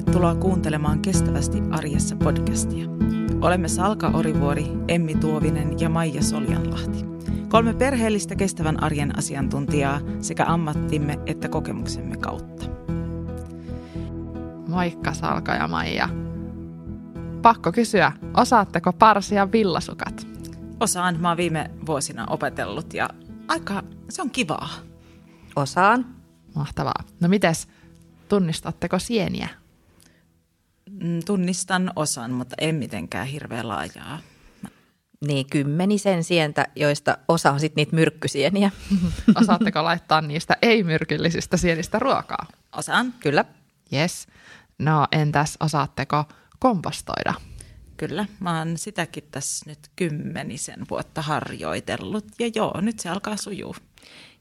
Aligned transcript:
Tervetuloa 0.00 0.34
kuuntelemaan 0.34 1.02
Kestävästi 1.02 1.58
arjessa 1.70 2.16
podcastia. 2.16 2.86
Olemme 3.40 3.68
Salka 3.68 4.10
Orivuori, 4.14 4.66
Emmi 4.88 5.14
Tuovinen 5.14 5.80
ja 5.80 5.88
Maija 5.88 6.22
Soljanlahti. 6.22 7.04
Kolme 7.48 7.74
perheellistä 7.74 8.36
kestävän 8.36 8.82
arjen 8.82 9.18
asiantuntijaa 9.18 10.00
sekä 10.20 10.44
ammattimme 10.46 11.18
että 11.26 11.48
kokemuksemme 11.48 12.16
kautta. 12.16 12.66
Moikka 14.68 15.14
Salka 15.14 15.54
ja 15.54 15.68
Maija. 15.68 16.08
Pakko 17.42 17.72
kysyä, 17.72 18.12
osaatteko 18.36 18.92
parsia 18.92 19.52
villasukat? 19.52 20.26
Osaan, 20.80 21.20
mä 21.20 21.28
oon 21.28 21.36
viime 21.36 21.70
vuosina 21.86 22.26
opetellut 22.30 22.94
ja 22.94 23.08
aika, 23.48 23.82
se 24.08 24.22
on 24.22 24.30
kivaa. 24.30 24.68
Osaan. 25.56 26.06
Mahtavaa. 26.54 27.04
No 27.20 27.28
mites, 27.28 27.68
tunnistatteko 28.28 28.98
sieniä? 28.98 29.59
Mm, 31.00 31.20
tunnistan 31.26 31.92
osan, 31.96 32.30
mutta 32.30 32.56
en 32.60 32.74
mitenkään 32.74 33.26
hirveän 33.26 33.68
laajaa. 33.68 34.18
Niin, 35.26 35.46
kymmenisen 35.46 36.24
sientä, 36.24 36.66
joista 36.76 37.18
osa 37.28 37.50
on 37.52 37.60
sitten 37.60 37.82
niitä 37.82 37.96
myrkkysieniä. 37.96 38.70
Osaatteko 39.40 39.84
laittaa 39.84 40.20
niistä 40.20 40.56
ei-myrkyllisistä 40.62 41.56
sienistä 41.56 41.98
ruokaa? 41.98 42.46
Osaan. 42.76 43.14
Kyllä. 43.20 43.44
Yes. 43.92 44.26
No 44.78 45.06
entäs 45.12 45.56
osaatteko 45.60 46.24
kompostoida? 46.58 47.34
Kyllä, 47.96 48.26
mä 48.40 48.58
oon 48.58 48.78
sitäkin 48.78 49.24
tässä 49.30 49.70
nyt 49.70 49.78
kymmenisen 49.96 50.86
vuotta 50.90 51.22
harjoitellut 51.22 52.24
ja 52.38 52.50
joo, 52.54 52.80
nyt 52.80 52.98
se 52.98 53.08
alkaa 53.08 53.36
sujuu. 53.36 53.76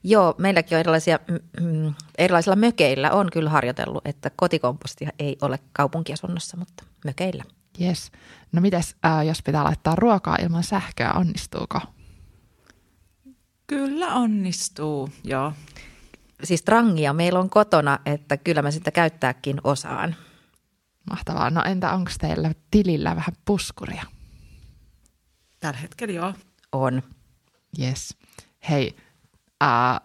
Joo, 0.04 0.36
meilläkin 0.38 0.76
on 0.76 0.80
erilaisia, 0.80 1.20
mm, 1.60 1.94
erilaisilla 2.18 2.56
mökeillä 2.56 3.12
on 3.12 3.30
kyllä 3.34 3.50
harjoitellut, 3.50 4.08
että 4.08 4.32
kotikompostia 4.36 5.10
ei 5.20 5.38
ole 5.42 5.60
kaupunkiasunnossa, 5.74 6.58
mutta 6.58 6.84
mökeillä. 7.06 7.44
Yes. 7.82 8.12
No 8.52 8.62
mites, 8.62 8.96
äh, 9.06 9.26
jos 9.26 9.44
pitää 9.44 9.64
laittaa 9.64 9.96
ruokaa 9.96 10.38
ilman 10.42 10.64
sähköä, 10.64 11.12
onnistuuko? 11.14 11.80
Kyllä 13.68 14.08
onnistuu, 14.14 15.10
joo. 15.24 15.54
Siis 16.44 16.62
trangia 16.62 17.14
meillä 17.14 17.40
on 17.40 17.50
kotona, 17.50 18.00
että 18.06 18.38
kyllä 18.38 18.62
mä 18.62 18.72
sitä 18.72 18.92
käyttääkin 18.92 19.62
osaan. 19.64 20.16
Mahtavaa. 21.10 21.50
No 21.50 21.64
entä 21.64 21.94
onko 21.94 22.12
teillä 22.20 22.52
tilillä 22.72 23.16
vähän 23.16 23.36
puskuria? 23.46 24.04
Tällä 25.60 25.80
hetkellä 25.80 26.14
joo. 26.14 26.34
On. 26.72 27.04
Yes. 27.80 28.18
Hei, 28.70 28.96
äh, 29.64 30.02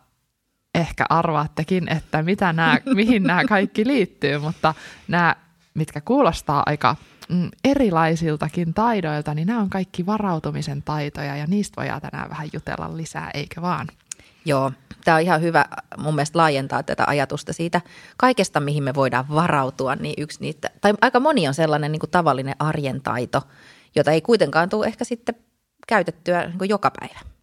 ehkä 0.75 1.07
arvaattekin, 1.09 1.89
että 1.89 2.23
mitä 2.23 2.53
nämä, 2.53 2.79
mihin 2.95 3.23
nämä 3.23 3.45
kaikki 3.45 3.87
liittyy, 3.87 4.39
mutta 4.39 4.75
nämä, 5.09 5.37
mitkä 5.75 6.01
kuulostaa 6.01 6.63
aika 6.67 6.97
mm, 7.29 7.51
erilaisiltakin 7.65 8.75
taidoilta, 8.75 9.35
niin 9.35 9.47
nämä 9.47 9.61
on 9.61 9.71
kaikki 9.71 10.07
varautumisen 10.07 10.83
taitoja 10.83 11.37
ja 11.37 11.47
niistä 11.47 11.81
voidaan 11.81 12.01
tänään 12.01 12.31
vähän 12.31 12.49
jutella 12.53 12.97
lisää, 12.97 13.31
eikö 13.35 13.63
vaan? 13.63 13.87
Joo, 14.45 14.73
tämä 15.05 15.15
on 15.15 15.23
ihan 15.23 15.43
hyvä 15.43 15.65
mun 15.99 16.15
mielestä 16.15 16.39
laajentaa 16.39 16.83
tätä 16.83 17.05
ajatusta 17.07 17.53
siitä 17.53 17.81
kaikesta, 18.17 18.61
mihin 18.61 18.83
me 18.85 18.95
voidaan 18.95 19.29
varautua, 19.29 19.95
niin 19.95 20.15
yksi 20.19 20.41
niitä, 20.41 20.71
tai 20.81 20.95
aika 21.01 21.21
moni 21.21 21.49
on 21.49 21.55
sellainen 21.55 21.93
niin 21.93 22.01
kuin 22.01 22.11
tavallinen 22.11 22.57
arjen 22.59 23.01
taito, 23.01 23.43
jota 23.95 24.11
ei 24.11 24.21
kuitenkaan 24.21 24.69
tule 24.69 24.87
ehkä 24.87 25.05
sitten 25.05 25.35
käytettyä 25.87 26.47
niin 26.47 26.59
kuin 26.59 26.71
joka 26.71 26.91
päivä. 27.01 27.34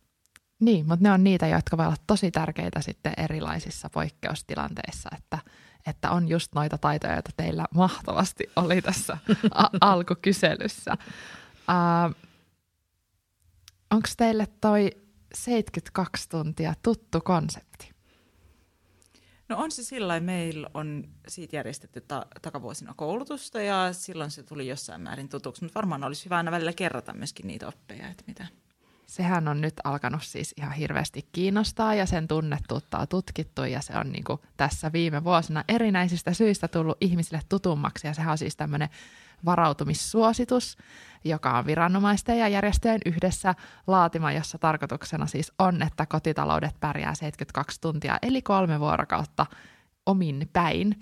Niin, 0.62 0.88
mutta 0.88 1.04
ne 1.04 1.12
on 1.12 1.23
niitä, 1.23 1.48
jotka 1.48 1.78
voi 1.78 1.86
olla 1.86 1.95
tosi 2.08 2.31
tärkeitä 2.31 2.81
sitten 2.81 3.14
erilaisissa 3.17 3.90
poikkeustilanteissa, 3.90 5.09
että, 5.17 5.40
että 5.88 6.12
on 6.12 6.28
just 6.28 6.56
noita 6.56 6.78
taitoja, 6.78 7.14
joita 7.14 7.31
teillä 7.38 7.66
mahtavasti 7.76 8.44
oli 8.56 8.82
tässä 8.82 9.17
a- 9.52 9.70
alkukyselyssä. 9.92 10.98
Uh, 11.54 12.16
Onko 13.92 14.08
teille 14.17 14.48
toi 14.61 14.92
72 15.33 16.30
tuntia 16.30 16.73
tuttu 16.83 17.22
konsepti? 17.22 17.92
No 19.49 19.58
on 19.58 19.72
se 19.72 19.83
sillä 19.83 20.20
meillä 20.20 20.70
on 20.73 21.10
siitä 21.28 21.55
järjestetty 21.55 22.02
ta- 22.02 22.26
takavuosina 22.42 22.93
koulutusta 22.98 23.61
ja 23.61 23.93
silloin 23.93 24.32
se 24.32 24.43
tuli 24.43 24.67
jossain 24.67 25.02
määrin 25.02 25.30
tutuksi, 25.30 25.64
mutta 25.64 25.76
varmaan 25.76 26.04
olisi 26.04 26.26
hyvä 26.26 26.38
aina 26.38 26.52
välillä 26.52 26.73
kerrata 26.73 27.14
myöskin 27.14 27.48
niitä 27.48 27.67
oppeja, 27.67 28.08
että 28.08 28.23
mitä, 28.28 28.48
sehän 29.11 29.48
on 29.48 29.61
nyt 29.61 29.73
alkanut 29.83 30.23
siis 30.23 30.54
ihan 30.58 30.73
hirveästi 30.73 31.30
kiinnostaa 31.32 31.95
ja 31.95 32.05
sen 32.05 32.27
tunnettuutta 32.27 32.98
on 32.98 33.08
tutkittu 33.08 33.64
ja 33.64 33.82
se 33.82 33.94
on 33.98 34.11
niin 34.11 34.23
kuin 34.23 34.39
tässä 34.58 34.92
viime 34.92 35.23
vuosina 35.23 35.64
erinäisistä 35.67 36.33
syistä 36.33 36.67
tullut 36.67 36.98
ihmisille 37.02 37.39
tutummaksi 37.49 38.08
ja 38.08 38.14
sehän 38.14 38.32
on 38.32 38.38
siis 38.38 38.55
tämmöinen 38.55 38.89
varautumissuositus, 39.45 40.77
joka 41.23 41.58
on 41.58 41.66
viranomaisten 41.66 42.39
ja 42.39 42.48
järjestöjen 42.48 43.02
yhdessä 43.05 43.55
laatima, 43.88 44.32
jossa 44.32 44.58
tarkoituksena 44.58 45.26
siis 45.26 45.52
on, 45.60 45.82
että 45.82 46.05
kotitaloudet 46.05 46.76
pärjää 46.80 47.16
72 47.16 47.82
tuntia 47.82 48.17
eli 48.22 48.42
kolme 48.42 48.80
vuorokautta 48.80 49.45
omin 50.05 50.49
päin. 50.54 50.95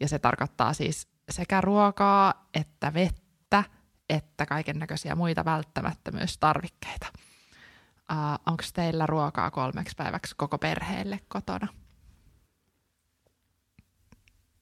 Ja 0.00 0.08
se 0.08 0.18
tarkoittaa 0.18 0.72
siis 0.72 1.08
sekä 1.30 1.60
ruokaa 1.60 2.48
että 2.54 2.94
vettä 2.94 3.64
että 4.08 4.46
kaiken 4.46 4.78
näköisiä 4.78 5.14
muita 5.14 5.44
välttämättömyystarvikkeita. 5.44 7.06
Uh, 8.12 8.40
Onko 8.46 8.62
teillä 8.74 9.06
ruokaa 9.06 9.50
kolmeksi 9.50 9.96
päiväksi 9.96 10.34
koko 10.36 10.58
perheelle 10.58 11.20
kotona? 11.28 11.68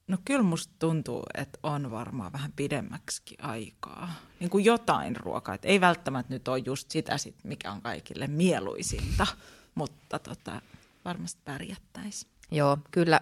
No 0.08 0.18
kyllä 0.24 0.42
musta 0.42 0.74
tuntuu, 0.78 1.22
että 1.34 1.58
on 1.62 1.90
varmaan 1.90 2.32
vähän 2.32 2.52
pidemmäksi 2.52 3.22
aikaa. 3.42 4.12
Niin 4.40 4.50
kuin 4.50 4.64
jotain 4.64 5.16
ruokaa. 5.16 5.54
Et 5.54 5.64
ei 5.64 5.80
välttämättä 5.80 6.34
nyt 6.34 6.48
ole 6.48 6.58
just 6.58 6.90
sitä, 6.90 7.18
sit, 7.18 7.34
mikä 7.44 7.72
on 7.72 7.82
kaikille 7.82 8.26
mieluisinta, 8.26 9.26
mutta 9.74 10.18
tota, 10.18 10.62
varmasti 11.04 11.40
pärjättäisiin. 11.44 12.32
Joo, 12.50 12.78
kyllä 12.90 13.20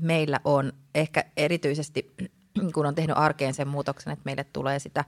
meillä 0.00 0.40
on 0.44 0.72
ehkä 0.94 1.24
erityisesti, 1.36 2.14
kun 2.74 2.86
on 2.86 2.94
tehnyt 2.94 3.16
arkeen 3.18 3.54
sen 3.54 3.68
muutoksen, 3.68 4.12
että 4.12 4.22
meille 4.24 4.44
tulee 4.44 4.78
sitä 4.78 5.04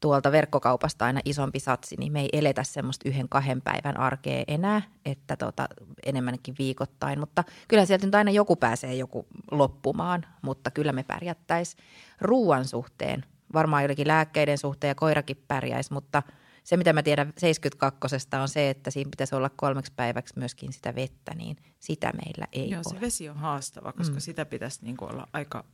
tuolta 0.00 0.32
verkkokaupasta 0.32 1.04
aina 1.04 1.20
isompi 1.24 1.60
satsi, 1.60 1.96
niin 1.98 2.12
me 2.12 2.20
ei 2.20 2.28
eletä 2.32 2.64
semmoista 2.64 3.08
yhden 3.08 3.28
kahden 3.28 3.62
päivän 3.62 3.96
arkea 3.96 4.44
enää, 4.48 4.82
että 5.04 5.36
tota, 5.36 5.68
enemmänkin 6.06 6.54
viikoittain. 6.58 7.20
Mutta 7.20 7.44
kyllä 7.68 7.86
sieltä 7.86 8.06
nyt 8.06 8.14
aina 8.14 8.30
joku 8.30 8.56
pääsee 8.56 8.94
joku 8.94 9.26
loppumaan, 9.50 10.26
mutta 10.42 10.70
kyllä 10.70 10.92
me 10.92 11.02
pärjättäisiin 11.02 11.84
ruoan 12.20 12.64
suhteen. 12.64 13.24
Varmaan 13.52 13.82
jotenkin 13.82 14.08
lääkkeiden 14.08 14.58
suhteen 14.58 14.88
ja 14.88 14.94
koirakin 14.94 15.44
pärjäisi, 15.48 15.92
mutta 15.92 16.22
se 16.64 16.76
mitä 16.76 16.92
mä 16.92 17.02
tiedän 17.02 17.32
72 17.38 18.16
on 18.42 18.48
se, 18.48 18.70
että 18.70 18.90
siinä 18.90 19.10
pitäisi 19.10 19.34
olla 19.34 19.50
kolmeksi 19.56 19.92
päiväksi 19.96 20.38
myöskin 20.38 20.72
sitä 20.72 20.94
vettä, 20.94 21.34
niin 21.34 21.56
sitä 21.78 22.12
meillä 22.24 22.46
ei 22.52 22.70
Joo, 22.70 22.82
ole. 22.86 22.94
se 22.94 23.00
vesi 23.00 23.28
on 23.28 23.36
haastava, 23.36 23.92
koska 23.92 24.14
mm. 24.14 24.20
sitä 24.20 24.44
pitäisi 24.46 24.84
niin 24.84 24.96
olla 25.00 25.26
aika 25.32 25.64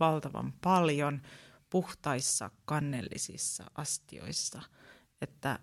valtavan 0.00 0.52
paljon– 0.62 1.20
puhtaissa 1.70 2.50
kannellisissa 2.64 3.64
astioissa, 3.74 4.62
että 5.20 5.58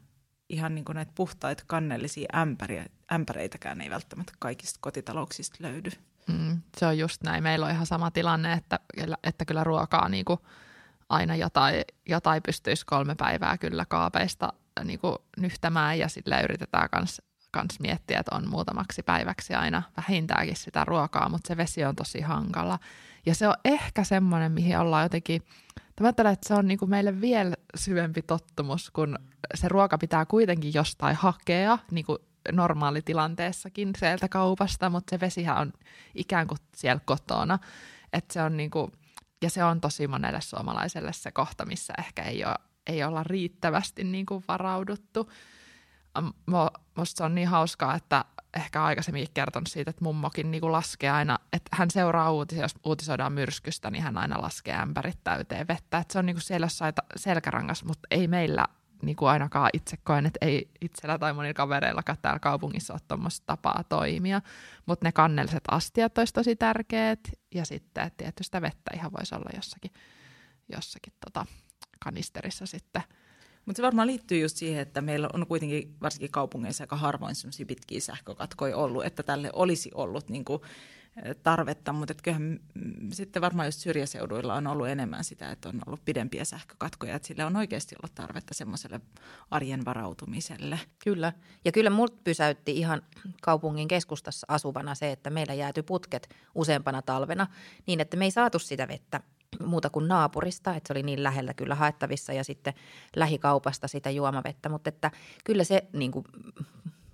ihan 0.49 0.75
niin 0.75 0.85
kuin 0.85 0.95
näitä 0.95 1.11
puhtaita 1.15 1.63
kannellisia 1.67 2.29
ämpäriä, 2.35 2.85
ämpäreitäkään 3.13 3.81
ei 3.81 3.89
välttämättä 3.89 4.33
kaikista 4.39 4.77
kotitalouksista 4.81 5.57
löydy. 5.59 5.91
Mm, 6.27 6.61
se 6.77 6.85
on 6.85 6.97
just 6.97 7.23
näin. 7.23 7.43
Meillä 7.43 7.65
on 7.65 7.71
ihan 7.71 7.85
sama 7.85 8.11
tilanne, 8.11 8.53
että, 8.53 8.79
että 9.23 9.45
kyllä 9.45 9.63
ruokaa 9.63 10.09
niin 10.09 10.25
kuin 10.25 10.39
aina 11.09 11.35
jotain, 11.35 11.81
jotain 12.09 12.43
pystyisi 12.43 12.85
kolme 12.85 13.15
päivää 13.15 13.57
kyllä 13.57 13.85
kaapeista 13.85 14.53
niin 14.83 14.99
kuin 14.99 15.15
nyhtämään 15.37 15.99
ja 15.99 16.07
sillä 16.07 16.41
yritetään 16.41 16.89
kans, 16.89 17.21
kans 17.51 17.79
miettiä, 17.79 18.19
että 18.19 18.35
on 18.35 18.49
muutamaksi 18.49 19.03
päiväksi 19.03 19.53
aina 19.53 19.83
vähintäänkin 19.97 20.55
sitä 20.55 20.85
ruokaa, 20.85 21.29
mutta 21.29 21.47
se 21.47 21.57
vesi 21.57 21.85
on 21.85 21.95
tosi 21.95 22.21
hankala. 22.21 22.79
Ja 23.25 23.35
se 23.35 23.47
on 23.47 23.55
ehkä 23.65 24.03
semmoinen, 24.03 24.51
mihin 24.51 24.77
ollaan 24.77 25.05
jotenkin 25.05 25.41
Mä 25.99 26.07
ajattelen, 26.07 26.33
että 26.33 26.47
se 26.47 26.53
on 26.53 26.67
niinku 26.67 26.87
meille 26.87 27.21
vielä 27.21 27.55
syvempi 27.75 28.21
tottumus, 28.21 28.91
kun 28.91 29.19
se 29.55 29.69
ruoka 29.69 29.97
pitää 29.97 30.25
kuitenkin 30.25 30.73
jostain 30.73 31.15
hakea, 31.15 31.77
niin 31.91 32.05
kuin 32.05 32.17
normaalitilanteessakin 32.51 33.91
sieltä 33.97 34.29
kaupasta, 34.29 34.89
mutta 34.89 35.09
se 35.09 35.19
vesihän 35.19 35.57
on 35.57 35.73
ikään 36.15 36.47
kuin 36.47 36.57
siellä 36.75 37.01
kotona. 37.05 37.59
Et 38.13 38.31
se 38.31 38.41
on 38.41 38.57
niinku, 38.57 38.91
ja 39.41 39.49
se 39.49 39.63
on 39.63 39.81
tosi 39.81 40.07
monelle 40.07 40.41
suomalaiselle 40.41 41.13
se 41.13 41.31
kohta, 41.31 41.65
missä 41.65 41.93
ehkä 41.99 42.21
ei, 42.21 42.45
ole, 42.45 42.55
ei 42.87 43.03
olla 43.03 43.23
riittävästi 43.23 44.03
niinku 44.03 44.43
varauduttu. 44.47 45.31
Musta 46.95 47.17
se 47.17 47.23
on 47.23 47.35
niin 47.35 47.47
hauskaa, 47.47 47.95
että 47.95 48.25
ehkä 48.55 48.83
aikaisemmin 48.83 49.27
kertonut 49.33 49.67
siitä, 49.67 49.89
että 49.89 50.03
mummokin 50.03 50.51
niin 50.51 50.61
kuin 50.61 50.71
laskee 50.71 51.09
aina, 51.09 51.39
että 51.53 51.75
hän 51.75 51.91
seuraa 51.91 52.31
uutisia, 52.31 52.63
jos 52.63 52.75
uutisoidaan 52.85 53.33
myrskystä, 53.33 53.91
niin 53.91 54.03
hän 54.03 54.17
aina 54.17 54.41
laskee 54.41 54.75
ämpärit 54.75 55.19
täyteen 55.23 55.67
vettä. 55.67 55.97
Että 55.97 56.13
se 56.13 56.19
on 56.19 56.25
niin 56.25 56.35
kuin 56.35 56.41
siellä 56.41 56.65
jossain 56.65 56.93
selkärangas, 57.15 57.83
mutta 57.83 58.07
ei 58.11 58.27
meillä 58.27 58.65
niin 59.01 59.15
kuin 59.15 59.29
ainakaan 59.29 59.69
itse 59.73 59.97
koen, 60.03 60.25
että 60.25 60.45
ei 60.45 60.69
itsellä 60.81 61.19
tai 61.19 61.33
monilla 61.33 61.53
kavereillakaan 61.53 62.17
täällä 62.21 62.39
kaupungissa 62.39 62.93
ole 62.93 63.01
tuommoista 63.07 63.43
tapaa 63.45 63.83
toimia. 63.89 64.41
Mutta 64.85 65.07
ne 65.07 65.11
kannelliset 65.11 65.63
astiat 65.71 66.17
olisi 66.17 66.33
tosi 66.33 66.55
tärkeät 66.55 67.19
ja 67.55 67.65
sitten 67.65 68.11
tietysti 68.17 68.61
vettä 68.61 68.91
ihan 68.93 69.11
voisi 69.11 69.35
olla 69.35 69.49
jossakin 69.55 69.91
jossakin 70.75 71.13
tota, 71.25 71.45
kanisterissa 71.99 72.65
sitten. 72.65 73.03
Mutta 73.65 73.77
se 73.77 73.83
varmaan 73.83 74.07
liittyy 74.07 74.39
just 74.39 74.57
siihen, 74.57 74.81
että 74.81 75.01
meillä 75.01 75.29
on 75.33 75.47
kuitenkin 75.47 75.95
varsinkin 76.01 76.31
kaupungeissa 76.31 76.83
aika 76.83 76.95
harvoin 76.95 77.35
semmoisia 77.35 77.65
pitkiä 77.65 77.99
sähkökatkoja 77.99 78.77
ollut, 78.77 79.05
että 79.05 79.23
tälle 79.23 79.49
olisi 79.53 79.91
ollut 79.93 80.29
niin 80.29 80.45
kuin 80.45 80.61
tarvetta, 81.43 81.93
mutta 81.93 82.13
kyllähän 82.23 82.59
sitten 83.11 83.41
varmaan 83.41 83.67
just 83.67 83.79
syrjäseuduilla 83.79 84.55
on 84.55 84.67
ollut 84.67 84.87
enemmän 84.87 85.23
sitä, 85.23 85.51
että 85.51 85.69
on 85.69 85.81
ollut 85.85 86.05
pidempiä 86.05 86.45
sähkökatkoja, 86.45 87.15
että 87.15 87.27
sille 87.27 87.45
on 87.45 87.55
oikeasti 87.55 87.95
ollut 87.95 88.15
tarvetta 88.15 88.53
semmoiselle 88.53 89.01
arjen 89.51 89.85
varautumiselle. 89.85 90.79
Kyllä, 91.03 91.33
ja 91.65 91.71
kyllä 91.71 91.89
mut 91.89 92.23
pysäytti 92.23 92.77
ihan 92.77 93.01
kaupungin 93.41 93.87
keskustassa 93.87 94.47
asuvana 94.49 94.95
se, 94.95 95.11
että 95.11 95.29
meillä 95.29 95.53
jääty 95.53 95.83
putket 95.83 96.29
useampana 96.55 97.01
talvena 97.01 97.47
niin, 97.87 97.99
että 97.99 98.17
me 98.17 98.25
ei 98.25 98.31
saatu 98.31 98.59
sitä 98.59 98.87
vettä 98.87 99.21
muuta 99.65 99.89
kuin 99.89 100.07
naapurista, 100.07 100.75
että 100.75 100.87
se 100.87 100.93
oli 100.93 101.03
niin 101.03 101.23
lähellä 101.23 101.53
kyllä 101.53 101.75
haettavissa 101.75 102.33
ja 102.33 102.43
sitten 102.43 102.73
lähikaupasta 103.15 103.87
sitä 103.87 104.09
juomavettä, 104.09 104.69
mutta 104.69 104.89
että 104.89 105.11
kyllä 105.43 105.63
se 105.63 105.85
niin 105.93 106.11
kuin, 106.11 106.25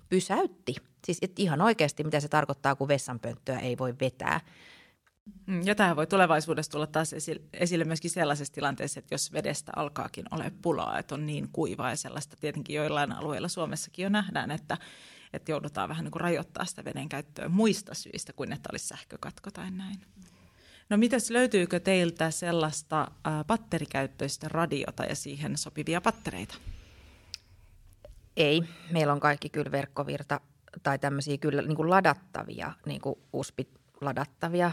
pysäytti. 0.10 0.76
Siis 1.06 1.18
että 1.22 1.42
ihan 1.42 1.62
oikeasti, 1.62 2.04
mitä 2.04 2.20
se 2.20 2.28
tarkoittaa, 2.28 2.76
kun 2.76 2.88
vessanpönttöä 2.88 3.60
ei 3.60 3.78
voi 3.78 3.96
vetää. 4.02 4.42
Mm, 5.46 5.62
ja 5.66 5.76
tämä 5.76 5.96
voi 5.96 6.08
tulevaisuudessa 6.08 6.72
tulla 6.72 6.88
taas 6.88 7.16
esille 7.54 7.86
myöskin 7.86 8.12
sellaisessa 8.12 8.54
tilanteessa, 8.54 9.00
että 9.00 9.14
jos 9.14 9.34
vedestä 9.34 9.72
alkaakin 9.76 10.26
ole 10.32 10.52
pulaa, 10.62 11.00
että 11.00 11.16
on 11.16 11.26
niin 11.26 11.50
kuivaa 11.54 11.90
ja 11.90 11.96
sellaista 11.96 12.38
tietenkin 12.40 12.76
joillain 12.76 13.12
alueilla 13.12 13.48
Suomessakin 13.48 14.04
jo 14.04 14.10
nähdään, 14.10 14.52
että, 14.52 14.78
että 15.34 15.52
joudutaan 15.52 15.90
vähän 15.90 16.04
niin 16.04 16.12
kuin 16.12 16.22
rajoittaa 16.22 16.66
sitä 16.66 16.86
veden 16.86 17.10
käyttöä 17.10 17.50
muista 17.50 17.94
syistä 17.94 18.34
kuin 18.34 18.54
että 18.54 18.70
olisi 18.72 18.88
sähkökatko 18.88 19.52
tai 19.52 19.72
näin. 19.72 20.00
No 20.90 20.98
mitäs 20.98 21.30
löytyykö 21.30 21.80
teiltä 21.80 22.32
sellaista 22.32 23.02
äh, 23.02 23.46
batterikäyttöistä 23.48 24.48
radiota 24.50 25.06
ja 25.06 25.16
siihen 25.16 25.58
sopivia 25.58 26.02
pattereita? 26.02 26.56
Ei, 28.38 28.64
meillä 28.92 29.14
on 29.14 29.20
kaikki 29.20 29.50
kyllä 29.50 29.72
verkkovirta 29.72 30.42
tai 30.84 31.00
tämmöisiä 31.00 31.38
kyllä 31.38 31.62
niin 31.62 31.76
kuin 31.76 31.90
ladattavia, 31.90 32.74
niin 32.86 33.02
kuin 33.02 33.16
ladattavia. 34.02 34.72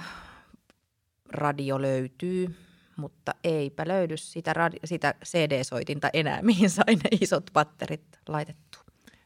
Radio 1.28 1.82
löytyy, 1.82 2.56
mutta 2.96 3.34
eipä 3.44 3.88
löydy 3.88 4.16
sitä, 4.16 4.52
radi- 4.52 4.80
sitä 4.84 5.14
CD-soitinta 5.24 6.10
enää, 6.12 6.42
mihin 6.52 6.70
sai 6.70 6.94
ne 6.94 7.08
isot 7.20 7.50
patterit 7.52 8.20
laitettu. 8.28 8.78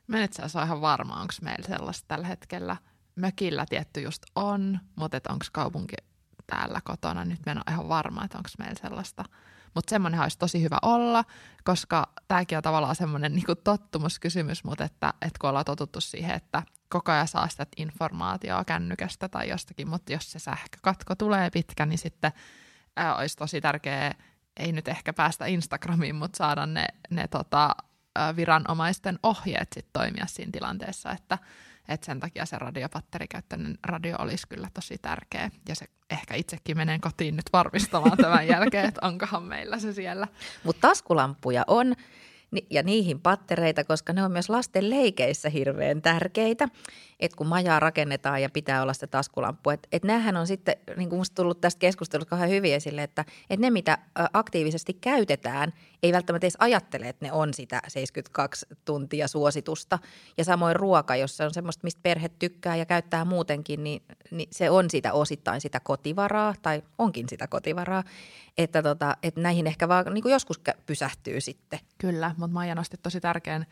Mä 0.06 0.24
et 0.24 0.32
saa 0.32 0.64
ihan 0.64 0.80
varma, 0.80 1.20
onko 1.20 1.34
meillä 1.42 1.68
sellaista 1.68 2.08
tällä 2.08 2.26
hetkellä. 2.26 2.76
Mökillä 3.16 3.66
tietty 3.68 4.00
just 4.00 4.22
on, 4.34 4.78
mutta 4.96 5.20
onko 5.28 5.46
kaupunki 5.52 5.94
täällä 6.50 6.80
kotona. 6.84 7.24
Nyt 7.24 7.40
mä 7.46 7.52
en 7.52 7.58
ole 7.58 7.64
ihan 7.70 7.88
varma, 7.88 8.24
että 8.24 8.38
onko 8.38 8.48
meillä 8.58 8.80
sellaista. 8.82 9.24
Mutta 9.74 9.90
semmoinen 9.90 10.20
olisi 10.20 10.38
tosi 10.38 10.62
hyvä 10.62 10.78
olla, 10.82 11.24
koska 11.64 12.08
tämäkin 12.28 12.58
on 12.58 12.62
tavallaan 12.62 12.96
semmoinen 12.96 13.34
niin 13.34 13.44
tottumuskysymys, 13.64 14.64
mutta 14.64 14.84
että, 14.84 15.14
että 15.22 15.38
kun 15.40 15.50
ollaan 15.50 15.64
totuttu 15.64 16.00
siihen, 16.00 16.36
että 16.36 16.62
koko 16.88 17.12
ajan 17.12 17.28
saa 17.28 17.48
sitä 17.48 17.66
informaatiota 17.76 18.64
kännykästä 18.64 19.28
tai 19.28 19.48
jostakin, 19.48 19.88
mutta 19.88 20.12
jos 20.12 20.32
se 20.32 20.38
sähkökatko 20.38 21.14
tulee 21.14 21.50
pitkä, 21.50 21.86
niin 21.86 21.98
sitten 21.98 22.32
ää, 22.96 23.16
olisi 23.16 23.36
tosi 23.36 23.60
tärkeää, 23.60 24.14
ei 24.56 24.72
nyt 24.72 24.88
ehkä 24.88 25.12
päästä 25.12 25.46
Instagramiin, 25.46 26.14
mutta 26.14 26.36
saada 26.36 26.66
ne, 26.66 26.86
ne 27.10 27.28
tota, 27.28 27.76
viranomaisten 28.36 29.18
ohjeet 29.22 29.68
sitten 29.74 29.92
toimia 29.92 30.26
siinä 30.26 30.52
tilanteessa, 30.52 31.12
että 31.12 31.38
et 31.88 32.04
sen 32.04 32.20
takia 32.20 32.46
se 32.46 32.58
radiopatterikäyttöinen 32.58 33.78
radio 33.86 34.16
olisi 34.18 34.48
kyllä 34.48 34.68
tosi 34.74 34.98
tärkeä. 35.02 35.50
Ja 35.68 35.74
se 35.74 35.86
ehkä 36.10 36.34
itsekin 36.34 36.76
menee 36.76 36.98
kotiin 36.98 37.36
nyt 37.36 37.46
varmistamaan 37.52 38.16
tämän 38.16 38.46
jälkeen, 38.48 38.84
että 38.84 39.06
onkohan 39.06 39.42
meillä 39.42 39.78
se 39.78 39.92
siellä. 39.92 40.28
Mutta 40.64 40.88
taskulampuja 40.88 41.64
on 41.66 41.96
ja 42.70 42.82
niihin 42.82 43.20
pattereita, 43.20 43.84
koska 43.84 44.12
ne 44.12 44.24
on 44.24 44.32
myös 44.32 44.48
lasten 44.48 44.90
leikeissä 44.90 45.48
hirveän 45.48 46.02
tärkeitä 46.02 46.68
että 47.20 47.36
kun 47.36 47.46
majaa 47.46 47.80
rakennetaan 47.80 48.42
ja 48.42 48.50
pitää 48.50 48.82
olla 48.82 48.92
sitä 48.92 49.06
taskulampu, 49.06 49.70
että 49.70 49.88
et 49.92 50.04
näähän 50.04 50.36
on 50.36 50.46
sitten, 50.46 50.76
niin 50.96 51.10
kuin 51.10 51.24
tullut 51.34 51.60
tästä 51.60 51.78
keskustelusta 51.78 52.30
kauhean 52.30 52.50
hyvin 52.50 52.74
esille, 52.74 53.02
että 53.02 53.24
et 53.50 53.60
ne 53.60 53.70
mitä 53.70 53.98
aktiivisesti 54.32 54.94
käytetään, 54.94 55.72
ei 56.02 56.12
välttämättä 56.12 56.44
edes 56.44 56.56
ajattele, 56.58 57.08
että 57.08 57.26
ne 57.26 57.32
on 57.32 57.54
sitä 57.54 57.82
72 57.88 58.66
tuntia 58.84 59.28
suositusta. 59.28 59.98
Ja 60.38 60.44
samoin 60.44 60.76
ruoka, 60.76 61.16
jos 61.16 61.36
se 61.36 61.44
on 61.44 61.54
semmoista, 61.54 61.84
mistä 61.84 62.00
perhe 62.02 62.28
tykkää 62.28 62.76
ja 62.76 62.86
käyttää 62.86 63.24
muutenkin, 63.24 63.84
niin, 63.84 64.02
niin 64.30 64.48
se 64.52 64.70
on 64.70 64.90
sitä 64.90 65.12
osittain 65.12 65.60
sitä 65.60 65.80
kotivaraa 65.80 66.54
tai 66.62 66.82
onkin 66.98 67.28
sitä 67.28 67.46
kotivaraa, 67.46 68.04
että, 68.58 68.82
tota, 68.82 69.16
että 69.22 69.40
näihin 69.40 69.66
ehkä 69.66 69.88
vaan 69.88 70.04
niin 70.14 70.22
kuin 70.22 70.32
joskus 70.32 70.60
pysähtyy 70.86 71.40
sitten. 71.40 71.78
Kyllä, 71.98 72.34
mutta 72.36 72.54
Maija 72.54 72.74
nosti 72.74 72.96
tosi 73.02 73.20
tärkeän 73.20 73.66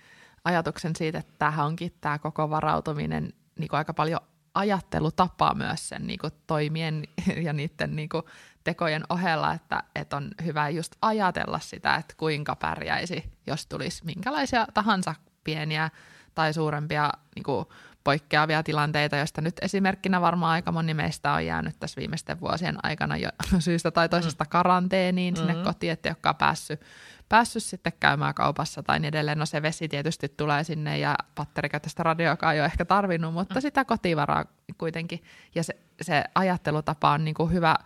ajatuksen 0.44 0.96
siitä, 0.96 1.19
että 1.19 1.32
tämähän 1.38 1.66
onkin 1.66 1.92
tämä 2.00 2.19
koko 2.19 2.50
varautuminen 2.50 3.32
niin 3.58 3.69
kuin 3.69 3.78
aika 3.78 3.94
paljon 3.94 4.20
ajattelutapaa 4.54 5.54
myös 5.54 5.88
sen 5.88 6.06
niin 6.06 6.19
kuin 6.19 6.32
toimien 6.46 7.04
ja 7.46 7.52
niiden 7.52 7.96
niin 7.96 8.08
kuin 8.08 8.22
tekojen 8.64 9.02
ohella, 9.08 9.52
että, 9.52 9.82
että 9.94 10.16
on 10.16 10.30
hyvä 10.44 10.69
just 10.69 10.92
ajatella 11.02 11.58
sitä, 11.58 11.94
että 11.94 12.14
kuinka 12.16 12.56
pärjäisi, 12.56 13.32
jos 13.46 13.66
tulisi 13.66 14.04
minkälaisia 14.04 14.66
tahansa 14.75 15.14
pieniä 15.44 15.90
tai 16.38 16.55
suurempia 16.55 17.11
niin 17.35 17.43
kuin 17.43 17.67
poikkeavia 18.05 18.62
tilanteita, 18.62 19.17
joista 19.17 19.40
nyt 19.40 19.55
esimerkkinä 19.62 20.20
varmaan 20.20 20.52
aika 20.52 20.73
moni 20.73 20.94
meistä 20.94 21.32
on 21.32 21.46
jäänyt 21.46 21.76
tässä 21.81 22.00
viimeisten 22.00 22.40
vuosien 22.40 22.76
aikana 22.82 23.17
jo 23.17 23.29
syystä 23.58 23.90
tai 23.90 24.08
toisesta 24.08 24.44
mm. 24.44 24.49
karanteeniin 24.49 25.35
mm-hmm. 25.35 25.49
sinne 25.49 25.64
kotiin, 25.64 25.93
että 25.93 26.08
joka 26.08 26.35
päässyt 26.35 26.81
päässyt 27.29 27.62
sitten 27.62 27.93
käymään 28.00 28.35
kaupassa 28.35 28.82
tai 28.82 29.00
niin 29.00 29.08
edelleen. 29.08 29.38
No 29.38 29.46
se 29.46 29.62
vesi 29.62 29.88
tietysti 29.88 30.29
tulee 30.29 30.64
sinne 30.64 30.99
ja 30.99 31.17
patterikäytöstä 31.35 32.02
radioakaan 32.02 32.55
ei 32.55 32.61
ole 32.61 32.67
ehkä 32.67 32.85
tarvinnut, 32.85 33.35
mutta 33.35 33.55
mm. 33.55 33.61
sitä 33.61 33.85
kotivaraa 33.85 34.44
kuitenkin. 34.79 35.23
Ja 35.55 35.62
se, 35.62 35.76
se 36.02 36.25
ajattelutapa 36.35 37.11
on 37.11 37.25
niin 37.25 37.35
kuin 37.35 37.52
hyvä, 37.52 37.76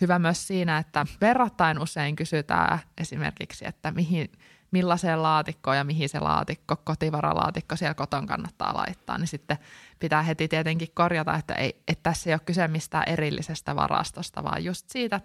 hyvä 0.00 0.18
myös 0.18 0.46
siinä, 0.46 0.78
että 0.78 1.06
verrattain 1.20 1.78
usein 1.78 2.16
kysytään 2.16 2.78
esimerkiksi, 2.98 3.64
että 3.68 3.90
mihin, 3.90 4.32
millaiseen 4.72 5.22
laatikkoon 5.22 5.76
ja 5.76 5.84
mihin 5.84 6.08
se 6.08 6.20
laatikko, 6.20 6.76
kotivaralaatikko 6.76 7.76
siellä 7.76 7.94
koton 7.94 8.26
kannattaa 8.26 8.76
laittaa, 8.76 9.18
niin 9.18 9.28
sitten 9.28 9.58
pitää 9.98 10.22
heti 10.22 10.48
tietenkin 10.48 10.88
korjata, 10.94 11.34
että, 11.34 11.54
ei, 11.54 11.82
että 11.88 12.02
tässä 12.02 12.30
ei 12.30 12.34
ole 12.34 12.40
kyse 12.44 12.68
mistään 12.68 13.08
erillisestä 13.08 13.76
varastosta, 13.76 14.44
vaan 14.44 14.64
just 14.64 14.90
siitä, 14.90 15.20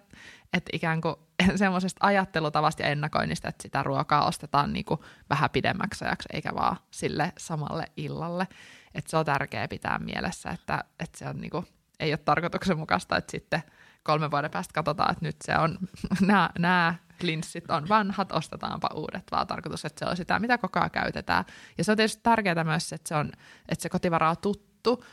että 0.52 0.70
ikään 0.72 1.00
kuin 1.00 1.16
semmoisesta 1.56 2.06
ajattelutavasta 2.06 2.82
ja 2.82 2.88
ennakoinnista, 2.88 3.48
että 3.48 3.62
sitä 3.62 3.82
ruokaa 3.82 4.26
ostetaan 4.26 4.72
niin 4.72 4.84
kuin 4.84 5.00
vähän 5.30 5.50
pidemmäksi 5.50 6.04
ajaksi, 6.04 6.28
eikä 6.32 6.54
vaan 6.54 6.76
sille 6.90 7.32
samalle 7.38 7.84
illalle. 7.96 8.48
Että 8.94 9.10
se 9.10 9.16
on 9.16 9.24
tärkeää 9.24 9.68
pitää 9.68 9.98
mielessä, 9.98 10.50
että, 10.50 10.84
että 11.00 11.18
se 11.18 11.28
on 11.28 11.40
niin 11.40 11.50
kuin, 11.50 11.66
ei 12.00 12.12
ole 12.12 12.18
tarkoituksenmukaista, 12.18 13.16
että 13.16 13.30
sitten 13.30 13.62
kolme 14.02 14.30
vuoden 14.30 14.50
päästä 14.50 14.72
katsotaan, 14.74 15.12
että 15.12 15.24
nyt 15.24 15.36
se 15.44 15.58
on, 15.58 15.78
nämä, 16.20 16.50
nämä 16.58 16.94
linssit 17.22 17.70
on 17.70 17.88
vanhat, 17.88 18.32
ostetaanpa 18.32 18.88
uudet, 18.94 19.24
vaan 19.30 19.46
tarkoitus, 19.46 19.84
että 19.84 19.98
se 19.98 20.10
on 20.10 20.16
sitä, 20.16 20.38
mitä 20.38 20.58
koko 20.58 20.80
ajan 20.80 20.90
käytetään. 20.90 21.44
Ja 21.78 21.84
se 21.84 21.90
on 21.90 21.96
tietysti 21.96 22.22
tärkeää 22.22 22.64
myös, 22.64 22.92
että 22.92 23.08
se, 23.08 23.14
on, 23.14 23.32
että 23.68 23.82
se 23.82 23.88
kotivara 23.88 24.30
on 24.30 24.36
tuttu, 24.42 25.04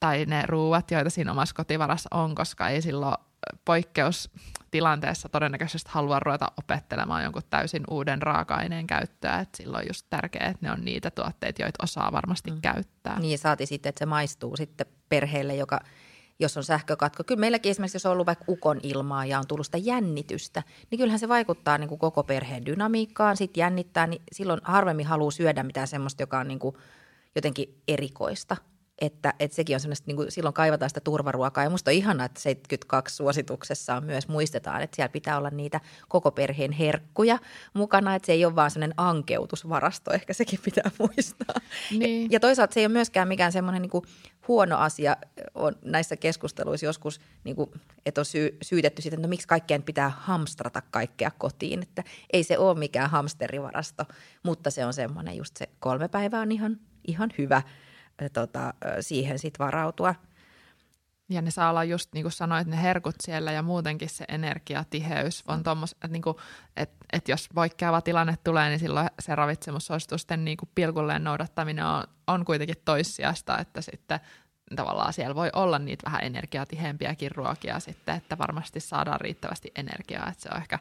tai 0.00 0.24
ne 0.26 0.42
ruuat, 0.46 0.90
joita 0.90 1.10
siinä 1.10 1.32
omassa 1.32 1.54
kotivarassa 1.54 2.08
on, 2.14 2.34
koska 2.34 2.68
ei 2.68 2.82
silloin 2.82 3.14
poikkeustilanteessa 3.64 5.28
todennäköisesti 5.28 5.90
halua 5.92 6.20
ruveta 6.20 6.52
opettelemaan 6.56 7.24
jonkun 7.24 7.42
täysin 7.50 7.82
uuden 7.90 8.22
raaka-aineen 8.22 8.86
käyttöä. 8.86 9.40
Et 9.40 9.54
silloin 9.54 9.82
on 9.82 9.88
just 9.88 10.06
tärkeää, 10.10 10.46
että 10.46 10.66
ne 10.66 10.72
on 10.72 10.84
niitä 10.84 11.10
tuotteita, 11.10 11.62
joita 11.62 11.84
osaa 11.84 12.12
varmasti 12.12 12.50
mm. 12.50 12.60
käyttää. 12.60 13.18
Niin 13.18 13.38
saati 13.38 13.66
sitten, 13.66 13.90
että 13.90 13.98
se 13.98 14.06
maistuu 14.06 14.56
sitten 14.56 14.86
perheelle, 15.08 15.54
joka 15.54 15.80
jos 16.38 16.56
on 16.56 16.64
sähkökatko. 16.64 17.24
Kyllä 17.24 17.40
meilläkin 17.40 17.70
esimerkiksi, 17.70 17.96
jos 17.96 18.06
on 18.06 18.12
ollut 18.12 18.26
vaikka 18.26 18.44
ukon 18.48 18.80
ilmaa 18.82 19.26
ja 19.26 19.38
on 19.38 19.46
tullut 19.46 19.66
sitä 19.66 19.78
jännitystä, 19.78 20.62
niin 20.90 20.98
kyllähän 20.98 21.18
se 21.18 21.28
vaikuttaa 21.28 21.78
niin 21.78 21.88
kuin 21.88 21.98
koko 21.98 22.22
perheen 22.22 22.66
dynamiikkaan, 22.66 23.36
sitten 23.36 23.60
jännittää, 23.60 24.06
niin 24.06 24.22
silloin 24.32 24.60
harvemmin 24.62 25.06
haluaa 25.06 25.30
syödä 25.30 25.62
mitään 25.62 25.88
semmoista, 25.88 26.22
joka 26.22 26.38
on 26.38 26.48
niin 26.48 26.58
kuin 26.58 26.76
jotenkin 27.34 27.82
erikoista 27.88 28.56
että, 29.00 29.34
että 29.38 29.54
sekin 29.54 29.76
on 29.76 29.80
semmoista, 29.80 30.04
niin 30.06 30.16
kuin 30.16 30.30
silloin 30.32 30.54
kaivataan 30.54 30.90
sitä 30.90 31.00
turvaruokaa. 31.00 31.64
Ja 31.64 31.70
musta 31.70 31.90
on 31.90 31.94
ihanaa, 31.94 32.26
että 32.26 32.40
72 32.40 33.16
suosituksessa 33.16 33.94
on 33.94 34.04
myös 34.04 34.28
muistetaan, 34.28 34.82
että 34.82 34.96
siellä 34.96 35.12
pitää 35.12 35.38
olla 35.38 35.50
niitä 35.50 35.80
koko 36.08 36.30
perheen 36.30 36.72
herkkuja 36.72 37.38
mukana, 37.74 38.14
että 38.14 38.26
se 38.26 38.32
ei 38.32 38.44
ole 38.44 38.54
vaan 38.54 38.70
semmoinen 38.70 38.94
ankeutusvarasto, 38.96 40.12
ehkä 40.12 40.32
sekin 40.32 40.58
pitää 40.64 40.90
muistaa. 40.98 41.54
Niin. 41.98 42.30
Ja 42.30 42.40
toisaalta 42.40 42.74
se 42.74 42.80
ei 42.80 42.86
ole 42.86 42.92
myöskään 42.92 43.28
mikään 43.28 43.52
semmoinen 43.52 43.82
niin 43.82 44.02
huono 44.48 44.76
asia 44.76 45.16
on 45.54 45.76
näissä 45.84 46.16
keskusteluissa 46.16 46.86
joskus, 46.86 47.20
niin 47.44 47.56
kuin, 47.56 47.70
että 48.06 48.20
on 48.20 48.24
syy, 48.24 48.56
syytetty 48.62 49.02
siitä, 49.02 49.14
että 49.14 49.26
no 49.26 49.28
miksi 49.28 49.48
kaikkeen 49.48 49.82
pitää 49.82 50.12
hamstrata 50.16 50.82
kaikkea 50.90 51.30
kotiin, 51.38 51.82
että 51.82 52.04
ei 52.32 52.44
se 52.44 52.58
ole 52.58 52.78
mikään 52.78 53.10
hamsterivarasto, 53.10 54.04
mutta 54.42 54.70
se 54.70 54.84
on 54.84 54.94
semmoinen 54.94 55.36
just 55.36 55.56
se 55.56 55.68
kolme 55.80 56.08
päivää 56.08 56.40
on 56.40 56.52
ihan, 56.52 56.80
ihan 57.06 57.30
hyvä– 57.38 57.62
tota, 58.32 58.74
siihen 59.00 59.38
sit 59.38 59.58
varautua. 59.58 60.14
Ja 61.30 61.42
ne 61.42 61.50
saa 61.50 61.70
olla 61.70 61.84
just 61.84 62.12
niin 62.12 62.24
kuin 62.24 62.32
sanoit, 62.32 62.66
ne 62.68 62.82
herkut 62.82 63.14
siellä 63.20 63.52
ja 63.52 63.62
muutenkin 63.62 64.08
se 64.08 64.24
energiatiheys 64.28 65.44
on 65.48 65.62
tuommoista, 65.62 65.96
että, 65.96 66.12
niin 66.12 66.22
että, 66.76 66.96
että 67.12 67.32
jos 67.32 67.48
poikkeava 67.54 68.00
tilanne 68.00 68.34
tulee, 68.44 68.68
niin 68.68 68.78
silloin 68.78 69.08
se 69.20 69.34
ravitsemussuositusten 69.34 70.44
niin 70.44 70.56
kuin 70.56 70.70
pilkulleen 70.74 71.24
noudattaminen 71.24 71.84
on, 71.84 72.04
on 72.26 72.44
kuitenkin 72.44 72.76
toissijasta, 72.84 73.58
että 73.58 73.80
sitten 73.80 74.20
tavallaan 74.76 75.12
siellä 75.12 75.34
voi 75.34 75.50
olla 75.52 75.78
niitä 75.78 76.06
vähän 76.06 76.24
energiatiheempiäkin 76.24 77.30
ruokia 77.30 77.80
sitten, 77.80 78.16
että 78.16 78.38
varmasti 78.38 78.80
saadaan 78.80 79.20
riittävästi 79.20 79.72
energiaa, 79.74 80.28
että 80.28 80.42
se 80.42 80.48
on 80.52 80.60
ehkä 80.60 80.78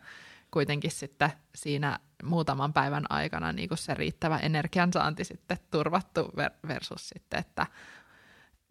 kuitenkin 0.51 0.91
sitten 0.91 1.31
siinä 1.55 1.99
muutaman 2.23 2.73
päivän 2.73 3.05
aikana 3.09 3.51
niin 3.51 3.69
kuin 3.69 3.77
se 3.77 3.93
riittävä 3.93 4.37
energiansaanti 4.37 5.23
sitten 5.23 5.57
turvattu 5.71 6.31
versus 6.67 7.09
sitten, 7.09 7.39
että, 7.39 7.67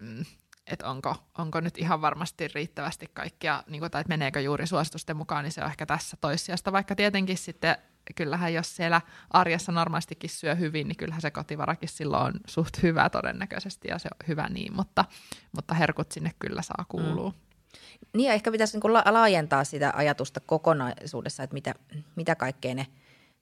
mm, 0.00 0.25
että 0.66 0.90
onko, 0.90 1.16
onko 1.38 1.61
nyt 1.61 1.78
ihan 1.78 2.00
varmasti 2.00 2.49
riittävästi 2.49 3.06
kaikkia, 3.14 3.64
niin 3.66 3.80
kuin, 3.80 3.90
tai 3.90 4.00
että 4.00 4.09
meneekö 4.09 4.40
juuri 4.40 4.66
suositusten 4.66 5.16
mukaan, 5.16 5.45
niin 5.45 5.52
se 5.52 5.61
on 5.61 5.71
ehkä 5.71 5.87
tässä 5.87 6.16
toissijasta, 6.21 6.73
vaikka 6.73 6.97
tietenkin 6.97 7.38
sitten 7.38 7.76
kyllähän 8.14 8.54
jos 8.54 8.76
siellä 8.76 9.00
arjessa 9.30 9.73
normaalistikin 9.73 10.30
syö 10.30 10.54
hyvin, 10.54 10.88
niin 10.88 10.97
kyllähän 10.97 11.23
se 11.23 11.30
kotivarakin 11.30 11.88
silloin 11.88 12.25
on 12.26 12.40
suht 12.47 12.83
hyvä 12.83 13.11
todennäköisesti 13.11 13.88
ja 13.88 13.99
se 13.99 14.09
on 14.09 14.26
hyvä 14.28 14.49
niin, 14.49 14.76
mutta, 14.76 15.04
mutta 15.52 15.75
herkut 15.75 16.12
sinne 16.12 16.30
kyllä 16.38 16.62
saa 16.62 16.85
kuulua. 16.88 17.30
Mm. 17.30 17.45
Niin 18.12 18.28
ja 18.28 18.35
ehkä 18.35 18.52
pitäisi 18.52 18.78
niin 18.78 18.95
laajentaa 18.95 19.64
sitä 19.64 19.92
ajatusta 19.97 20.40
kokonaisuudessa, 20.40 21.42
että 21.42 21.54
mitä, 21.54 21.75
mitä 22.16 22.35
kaikkea 22.35 22.75
ne 22.75 22.87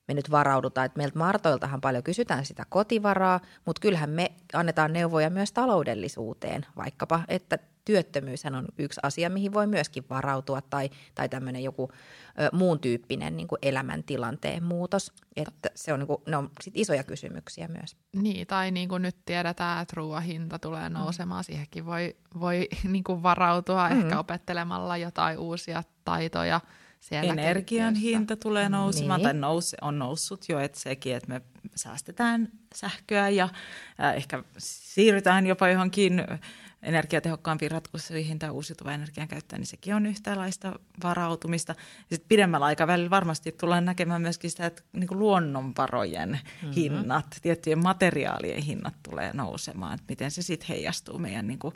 me 0.09 0.15
nyt 0.15 0.31
varaudutaan. 0.31 0.85
Että 0.85 0.99
meiltä 0.99 1.19
Martoiltahan 1.19 1.81
paljon 1.81 2.03
kysytään 2.03 2.45
sitä 2.45 2.67
kotivaraa, 2.69 3.41
mutta 3.67 3.81
kyllähän 3.81 4.11
me 4.11 4.33
annetaan 4.53 4.93
neuvoja 4.93 5.31
myös 5.31 5.53
taloudellisuuteen, 5.53 6.67
vaikkapa, 6.77 7.25
että 7.29 7.59
työttömyys 7.85 8.45
on 8.47 8.67
yksi 8.79 9.01
asia, 9.03 9.31
mihin 9.31 9.53
voi 9.53 9.67
myöskin 9.67 10.05
varautua, 10.11 10.61
tai, 10.61 10.91
tai 11.15 11.29
tämmöinen 11.29 11.63
joku 11.63 11.91
ö, 11.93 12.49
muun 12.53 12.81
tyyppinen 12.81 13.37
niin 13.37 13.49
kuin 13.49 13.59
elämäntilanteen 13.63 14.65
muutos. 14.65 15.13
Että 15.37 15.71
se 15.75 15.93
on, 15.93 15.99
niin 15.99 16.07
kuin, 16.07 16.23
ne 16.27 16.37
on 16.37 16.51
sit 16.61 16.77
isoja 16.77 17.05
kysymyksiä 17.05 17.69
myös. 17.69 17.97
Niin, 18.13 18.47
tai 18.47 18.71
niin 18.71 18.89
kuin 18.89 19.03
nyt 19.03 19.17
tiedetään, 19.25 19.83
että 19.83 19.95
ruoan 19.97 20.23
hinta 20.23 20.59
tulee 20.59 20.89
mm. 20.89 20.93
nousemaan, 20.93 21.41
mm. 21.41 21.45
siihenkin 21.45 21.87
voi, 21.87 22.17
voi 22.41 22.69
niin 22.93 23.05
kuin 23.05 23.23
varautua 23.23 23.89
mm. 23.89 24.01
ehkä 24.01 24.19
opettelemalla 24.19 24.97
jotain 24.97 25.39
uusia 25.39 25.83
taitoja– 26.05 26.61
siellä 27.09 27.43
Energian 27.43 27.95
hinta 27.95 28.37
tulee 28.37 28.69
nousemaan, 28.69 29.19
niin. 29.19 29.25
tai 29.25 29.35
nous, 29.35 29.77
on 29.81 29.99
noussut 29.99 30.49
jo, 30.49 30.59
että 30.59 30.81
sekin, 30.81 31.17
että 31.17 31.29
me 31.29 31.41
säästetään 31.75 32.49
sähköä 32.75 33.29
ja 33.29 33.49
äh, 34.01 34.17
ehkä 34.17 34.43
siirrytään 34.59 35.47
jopa 35.47 35.69
johonkin 35.69 36.25
energiatehokkaampiin 36.83 37.71
ratkaisuihin 37.71 38.39
tai 38.39 38.51
uusiutuvan 38.51 38.95
energian 38.95 39.29
käyttöön, 39.29 39.61
niin 39.61 39.67
sekin 39.67 39.95
on 39.95 40.07
yhtälaista 40.07 40.79
varautumista. 41.03 41.75
Ja 42.11 42.17
sitten 42.17 42.29
pidemmällä 42.29 42.67
aikavälillä 42.67 43.11
varmasti 43.11 43.53
tullaan 43.53 43.85
näkemään 43.85 44.23
myöskin 44.23 44.51
sitä, 44.51 44.67
että 44.67 44.83
niin 44.93 45.09
kuin 45.09 45.19
luonnonvarojen 45.19 46.31
mm-hmm. 46.31 46.73
hinnat, 46.73 47.39
tiettyjen 47.43 47.83
materiaalien 47.83 48.63
hinnat 48.63 48.95
tulee 49.03 49.31
nousemaan, 49.33 49.95
että 49.95 50.07
miten 50.09 50.31
se 50.31 50.43
sitten 50.43 50.69
heijastuu 50.69 51.19
meidän, 51.19 51.47
niin 51.47 51.59
kuin, 51.59 51.75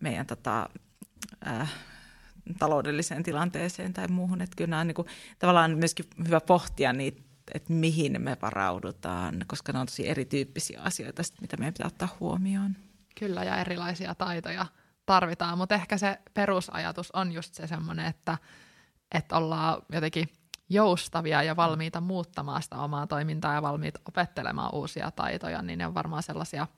meidän 0.00 0.26
tota, 0.26 0.68
äh, 1.46 1.72
taloudelliseen 2.58 3.22
tilanteeseen 3.22 3.92
tai 3.92 4.08
muuhun. 4.08 4.40
Että 4.40 4.56
kyllä 4.56 4.78
on 4.78 4.86
niin 4.86 4.94
kuin, 4.94 5.08
tavallaan 5.38 5.78
myöskin 5.78 6.04
hyvä 6.26 6.40
pohtia 6.40 6.92
niitä, 6.92 7.22
että 7.54 7.72
mihin 7.72 8.22
me 8.22 8.36
varaudutaan, 8.42 9.44
koska 9.46 9.72
ne 9.72 9.78
on 9.78 9.86
tosi 9.86 10.08
erityyppisiä 10.08 10.80
asioita, 10.82 11.22
mitä 11.40 11.56
meidän 11.56 11.74
pitää 11.74 11.86
ottaa 11.86 12.16
huomioon. 12.20 12.76
Kyllä, 13.18 13.44
ja 13.44 13.56
erilaisia 13.56 14.14
taitoja 14.14 14.66
tarvitaan, 15.06 15.58
mutta 15.58 15.74
ehkä 15.74 15.98
se 15.98 16.18
perusajatus 16.34 17.10
on 17.10 17.32
just 17.32 17.54
se 17.54 17.66
semmoinen, 17.66 18.06
että, 18.06 18.38
että 19.14 19.36
ollaan 19.36 19.82
jotenkin 19.92 20.28
joustavia 20.68 21.42
ja 21.42 21.56
valmiita 21.56 22.00
muuttamaan 22.00 22.62
sitä 22.62 22.76
omaa 22.76 23.06
toimintaa 23.06 23.54
ja 23.54 23.62
valmiita 23.62 24.00
opettelemaan 24.08 24.74
uusia 24.74 25.10
taitoja, 25.10 25.62
niin 25.62 25.78
ne 25.78 25.86
on 25.86 25.94
varmaan 25.94 26.22
sellaisia– 26.22 26.66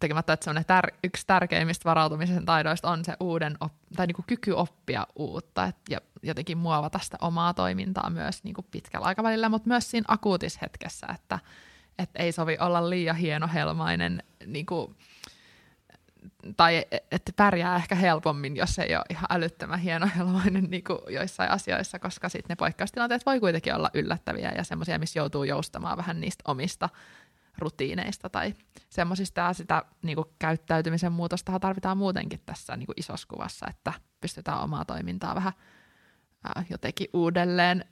tekemättä, 0.00 0.32
että 0.32 0.44
se 0.44 0.60
tär- 0.60 0.96
yksi 1.04 1.26
tärkeimmistä 1.26 1.84
varautumisen 1.84 2.44
taidoista 2.44 2.90
on 2.90 3.04
se 3.04 3.16
uuden 3.20 3.56
op- 3.60 3.72
tai 3.96 4.06
niin 4.06 4.14
kuin 4.14 4.26
kyky 4.26 4.50
oppia 4.50 5.06
uutta 5.16 5.64
et, 5.64 5.76
ja 5.90 6.00
jotenkin 6.22 6.58
muovata 6.58 6.98
sitä 6.98 7.16
omaa 7.20 7.54
toimintaa 7.54 8.10
myös 8.10 8.44
niin 8.44 8.54
kuin 8.54 8.66
pitkällä 8.70 9.06
aikavälillä, 9.06 9.48
mutta 9.48 9.68
myös 9.68 9.90
siinä 9.90 10.04
akuutishetkessä, 10.08 11.06
että 11.14 11.38
et 11.98 12.10
ei 12.14 12.32
sovi 12.32 12.56
olla 12.60 12.90
liian 12.90 13.16
hienohelmainen 13.16 14.22
niin 14.46 14.66
kuin, 14.66 14.96
tai 16.56 16.84
että 17.10 17.32
pärjää 17.36 17.76
ehkä 17.76 17.94
helpommin, 17.94 18.56
jos 18.56 18.78
ei 18.78 18.96
ole 18.96 19.04
ihan 19.10 19.26
älyttömän 19.30 19.78
hienohelmainen 19.78 20.64
niin 20.64 20.84
kuin 20.84 20.98
joissain 21.08 21.50
asioissa, 21.50 21.98
koska 21.98 22.28
sitten 22.28 22.48
ne 22.48 22.56
poikkeustilanteet 22.56 23.26
voi 23.26 23.40
kuitenkin 23.40 23.74
olla 23.74 23.90
yllättäviä 23.94 24.52
ja 24.56 24.64
semmoisia, 24.64 24.98
missä 24.98 25.18
joutuu 25.18 25.44
joustamaan 25.44 25.96
vähän 25.96 26.20
niistä 26.20 26.42
omista 26.46 26.88
rutiineista 27.58 28.30
tai 28.30 28.54
semmoisista 28.90 29.40
ja 29.40 29.52
sitä 29.52 29.84
niin 30.02 30.16
kuin 30.16 30.28
käyttäytymisen 30.38 31.12
muutosta 31.12 31.58
tarvitaan 31.60 31.98
muutenkin 31.98 32.40
tässä 32.46 32.76
niin 32.76 32.86
kuin 32.86 33.00
isossa 33.00 33.28
kuvassa, 33.28 33.66
että 33.70 33.92
pystytään 34.20 34.60
omaa 34.60 34.84
toimintaa 34.84 35.34
vähän 35.34 35.52
jotenkin 36.70 37.08
uudelleen 37.12 37.84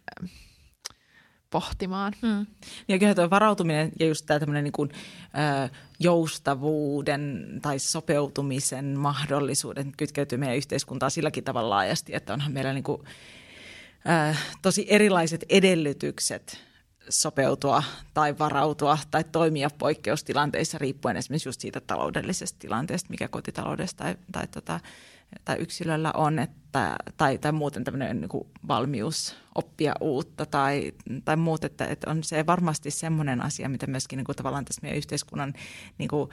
pohtimaan. 1.50 2.12
Mm. 2.23 2.47
Ja 2.88 2.99
kyllä 2.99 3.14
tuo 3.14 3.31
varautuminen 3.31 3.92
ja 4.00 4.07
just 4.07 4.26
tämä 4.26 4.40
tämmöinen 4.40 4.64
niin 4.64 4.73
kuin, 4.73 4.90
ää, 5.33 5.69
joustavuuden 6.00 7.47
tai 7.62 7.78
sopeutumisen 7.78 8.99
mahdollisuuden 8.99 9.92
kytkeytyy 9.97 10.38
meidän 10.38 10.57
yhteiskuntaan 10.57 11.11
silläkin 11.11 11.45
tavalla 11.45 11.71
laajasti, 11.71 12.14
että 12.14 12.33
onhan 12.33 12.52
meillä 12.52 12.73
niin 12.73 12.85
kuin, 12.85 13.02
ää, 14.04 14.37
tosi 14.62 14.87
erilaiset 14.88 15.45
edellytykset 15.49 16.72
sopeutua 17.09 17.82
tai 18.14 18.38
varautua 18.38 18.99
tai 19.11 19.25
toimia 19.25 19.71
poikkeustilanteissa 19.78 20.78
riippuen 20.78 21.16
esimerkiksi 21.16 21.49
just 21.49 21.61
siitä 21.61 21.80
taloudellisesta 21.80 22.59
tilanteesta, 22.59 23.11
mikä 23.11 23.28
kotitaloudessa 23.28 23.97
tai, 23.97 24.16
tai, 24.32 24.47
tota, 24.47 24.80
tai 25.44 25.56
yksilöllä 25.59 26.12
on, 26.14 26.38
että, 26.38 26.97
tai, 27.16 27.38
tai 27.38 27.52
muuten 27.52 27.85
tämmöinen 27.85 28.21
niin 28.21 28.28
kuin 28.28 28.49
valmius 28.68 29.37
oppia 29.54 29.94
uutta 30.00 30.47
tai, 30.47 30.92
tai 31.25 31.37
muut, 31.37 31.64
että, 31.64 31.87
että 31.87 32.11
on 32.11 32.25
se 32.25 32.47
varmasti 32.47 32.90
semmoinen 32.90 33.42
asia, 33.42 33.68
mitä 33.68 33.87
myöskin 33.87 34.16
niin 34.16 34.25
kuin 34.25 34.37
tavallaan 34.37 34.64
tässä 34.64 34.82
meidän 34.82 34.99
yhteiskunnan 34.99 35.54
niin 35.99 36.09
kuin, 36.09 36.30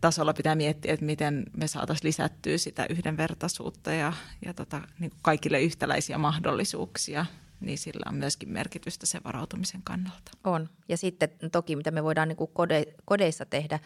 tasolla 0.00 0.34
pitää 0.34 0.54
miettiä, 0.54 0.94
että 0.94 1.06
miten 1.06 1.44
me 1.56 1.66
saataisiin 1.66 2.08
lisättyä 2.08 2.58
sitä 2.58 2.86
yhdenvertaisuutta 2.90 3.92
ja, 3.92 4.12
ja 4.46 4.54
tota, 4.54 4.80
niin 4.98 5.10
kuin 5.10 5.20
kaikille 5.22 5.60
yhtäläisiä 5.60 6.18
mahdollisuuksia 6.18 7.26
niin 7.62 7.78
sillä 7.78 8.06
on 8.08 8.14
myöskin 8.14 8.48
merkitystä 8.48 9.06
sen 9.06 9.20
varautumisen 9.24 9.80
kannalta. 9.84 10.30
On. 10.44 10.68
Ja 10.88 10.96
sitten 10.96 11.30
toki, 11.52 11.76
mitä 11.76 11.90
me 11.90 12.04
voidaan 12.04 12.28
niin 12.28 12.36
kuin 12.36 12.50
kode, 12.52 12.84
kodeissa 13.04 13.46
tehdä 13.46 13.78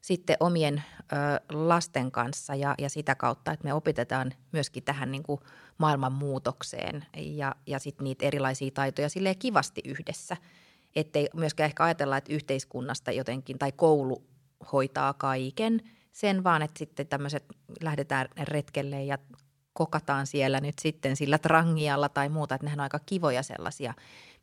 sitten 0.00 0.36
omien 0.40 0.82
ö, 1.00 1.16
lasten 1.52 2.10
kanssa 2.10 2.54
ja, 2.54 2.74
ja 2.78 2.90
sitä 2.90 3.14
kautta, 3.14 3.52
että 3.52 3.64
me 3.64 3.74
opitetaan 3.74 4.32
myöskin 4.52 4.82
tähän 4.82 5.12
niin 5.12 5.22
kuin 5.22 5.40
maailman 5.78 6.12
muutokseen 6.12 7.06
ja, 7.16 7.54
ja 7.66 7.78
sitten 7.78 8.04
niitä 8.04 8.26
erilaisia 8.26 8.70
taitoja 8.70 9.08
silleen 9.08 9.38
kivasti 9.38 9.80
yhdessä. 9.84 10.36
Ettei 10.96 11.28
myöskään 11.34 11.66
ehkä 11.66 11.84
ajatella, 11.84 12.16
että 12.16 12.32
yhteiskunnasta 12.32 13.12
jotenkin 13.12 13.58
tai 13.58 13.72
koulu 13.72 14.24
hoitaa 14.72 15.14
kaiken 15.14 15.80
sen, 16.12 16.44
vaan 16.44 16.62
että 16.62 16.78
sitten 16.78 17.06
tämmöiset 17.06 17.44
lähdetään 17.82 18.28
retkelle 18.42 19.04
ja 19.04 19.18
kokataan 19.80 20.26
siellä 20.26 20.60
nyt 20.60 20.78
sitten 20.78 21.16
sillä 21.16 21.38
trangialla 21.38 22.08
tai 22.08 22.28
muuta, 22.28 22.54
että 22.54 22.64
nehän 22.64 22.80
on 22.80 22.82
aika 22.82 22.98
kivoja 22.98 23.42
sellaisia, 23.42 23.94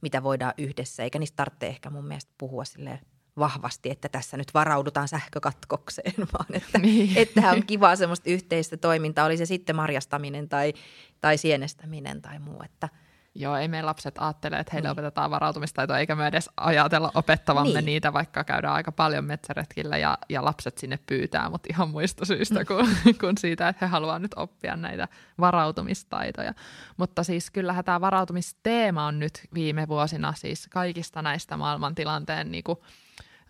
mitä 0.02 0.24
voidaan 0.24 0.54
yhdessä, 0.58 1.04
eikä 1.04 1.20
niistä 1.20 1.36
tarvitse 1.36 1.68
ehkä 1.68 1.90
mun 1.90 2.06
mielestä 2.06 2.32
puhua 2.38 2.66
sille 2.66 3.00
vahvasti, 3.40 3.90
että 3.90 4.10
tässä 4.10 4.38
nyt 4.38 4.54
varaudutaan 4.54 5.08
sähkökatkokseen, 5.08 6.14
vaan 6.34 6.56
että, 6.56 6.80
niin. 6.80 7.18
että 7.18 7.52
on 7.52 7.66
kivaa 7.66 7.96
semmoista 7.96 8.30
yhteistä 8.30 8.78
toimintaa, 8.78 9.26
oli 9.26 9.38
se 9.38 9.46
sitten 9.46 9.76
marjastaminen 9.76 10.50
tai, 10.50 10.74
tai 11.22 11.38
sienestäminen 11.38 12.22
tai 12.22 12.40
muu, 12.40 12.62
että– 12.66 12.90
Joo, 13.40 13.56
ei 13.56 13.68
meidän 13.68 13.86
lapset 13.86 14.16
ajattele, 14.18 14.60
että 14.60 14.74
heille 14.74 14.88
niin. 14.88 14.92
opetetaan 14.92 15.32
varautumistaitoa, 15.32 15.98
eikä 15.98 16.16
me 16.16 16.28
edes 16.28 16.50
ajatella 16.58 17.12
opettavamme 17.16 17.74
niin. 17.74 17.86
niitä, 17.86 18.14
vaikka 18.14 18.44
käydään 18.44 18.74
aika 18.74 18.92
paljon 18.92 19.26
metsäretkillä 19.26 19.98
ja, 19.98 20.18
ja 20.30 20.46
lapset 20.46 20.78
sinne 20.78 21.00
pyytää, 21.08 21.50
mutta 21.50 21.68
ihan 21.72 21.90
muista 21.90 22.26
syystä 22.26 22.66
kuin, 22.66 22.88
kuin 23.22 23.38
siitä, 23.38 23.68
että 23.68 23.86
he 23.86 23.90
haluavat 23.90 24.22
nyt 24.22 24.32
oppia 24.36 24.76
näitä 24.76 25.08
varautumistaitoja. 25.40 26.54
Mutta 26.98 27.24
siis 27.24 27.52
kyllähän 27.52 27.86
tämä 27.86 28.02
varautumisteema 28.02 29.06
on 29.06 29.20
nyt 29.20 29.42
viime 29.54 29.88
vuosina 29.88 30.34
siis 30.34 30.68
kaikista 30.72 31.22
näistä 31.22 31.58
maailmantilanteen 31.58 32.52
niin 32.52 32.64
kuin, 32.64 32.78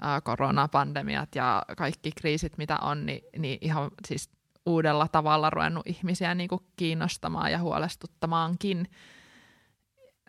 ä, 0.05 0.21
koronapandemiat 0.21 1.35
ja 1.35 1.63
kaikki 1.77 2.11
kriisit, 2.11 2.57
mitä 2.57 2.77
on, 2.81 3.05
niin, 3.05 3.21
niin 3.37 3.57
ihan 3.61 3.91
siis 4.07 4.29
uudella 4.65 5.07
tavalla 5.07 5.49
ruvennut 5.49 5.87
ihmisiä 5.87 6.35
niin 6.35 6.49
kuin 6.49 6.61
kiinnostamaan 6.75 7.51
ja 7.51 7.59
huolestuttamaankin 7.59 8.87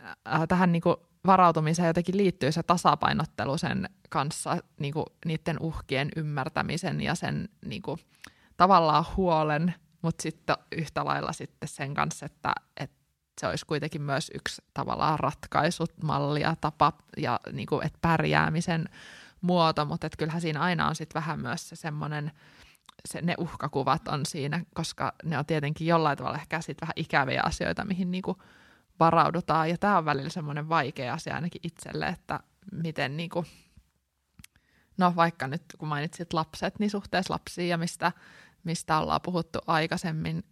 äh, 0.09 0.49
tähän 0.49 0.73
niin 0.73 0.83
kuin 0.83 0.97
varautumiseen 1.27 1.87
jotenkin 1.87 2.17
liittyy 2.17 2.53
se 2.53 2.62
tasapainottelu 2.62 3.59
sen 3.59 3.88
kanssa, 4.09 4.57
niin 4.81 4.93
kuin 4.93 5.07
niiden 5.25 5.57
uhkien 5.61 6.09
ymmärtämisen 6.17 7.00
ja 7.00 7.15
sen 7.15 7.49
niin 7.65 7.83
kuin, 7.83 7.99
tavallaan 8.57 9.05
huolen 9.17 9.75
mutta 10.03 10.23
sitten 10.23 10.57
yhtä 10.73 11.05
lailla 11.05 11.33
sitten 11.33 11.69
sen 11.69 11.95
kanssa, 11.95 12.27
että, 12.27 12.53
että 12.77 12.97
se 13.41 13.47
olisi 13.47 13.67
kuitenkin 13.67 14.03
myös 14.03 14.31
yksi 14.35 14.62
tavallaan 14.75 15.19
ratkaisumalli 15.19 16.41
ja 16.41 16.57
tapa 16.61 16.93
ja 17.17 17.41
niin 17.53 17.67
kuin, 17.67 17.87
että 17.87 17.99
pärjäämisen 18.00 18.85
muoto, 19.41 19.85
mutta 19.85 20.07
että 20.07 20.17
kyllähän 20.17 20.41
siinä 20.41 20.61
aina 20.61 20.88
on 20.88 20.95
sitten 20.95 21.21
vähän 21.23 21.41
myös 21.41 21.69
se 21.69 21.77
semmoinen, 21.77 22.33
se, 23.09 23.23
ne 23.23 23.35
uhkakuvat 23.38 24.09
on 24.09 24.27
siinä, 24.27 24.65
koska 24.75 25.15
ne 25.25 25.38
on 25.38 25.47
tietenkin 25.47 25.87
jollain 25.87 26.19
tavalla 26.19 26.38
ehkä 26.38 26.61
sitten 26.61 26.87
vähän 26.87 26.95
ikäviä 26.97 27.43
asioita, 27.45 27.85
mihin 27.85 28.11
niin 28.11 28.23
kuin 28.23 28.38
varaudutaan. 29.00 29.71
Ja 29.71 29.78
tämä 29.78 29.99
on 29.99 30.05
välillä 30.05 30.31
semmoinen 30.31 30.69
vaikea 30.69 31.14
asia 31.14 31.35
ainakin 31.35 31.61
itselle, 31.64 32.07
että 32.07 32.40
miten 32.73 33.17
niin 33.17 33.31
kuin, 33.31 33.47
no 34.99 35.12
vaikka 35.17 35.47
nyt 35.47 35.62
kun 35.78 35.88
mainitsit 35.88 36.33
lapset, 36.33 36.78
niin 36.78 36.90
suhteessa 36.90 37.35
lapsiin 37.35 37.69
ja 37.69 37.78
mistä, 37.78 38.12
mistä 38.64 38.99
ollaan 38.99 39.21
puhuttu 39.23 39.59
aikaisemmin, 39.67 40.45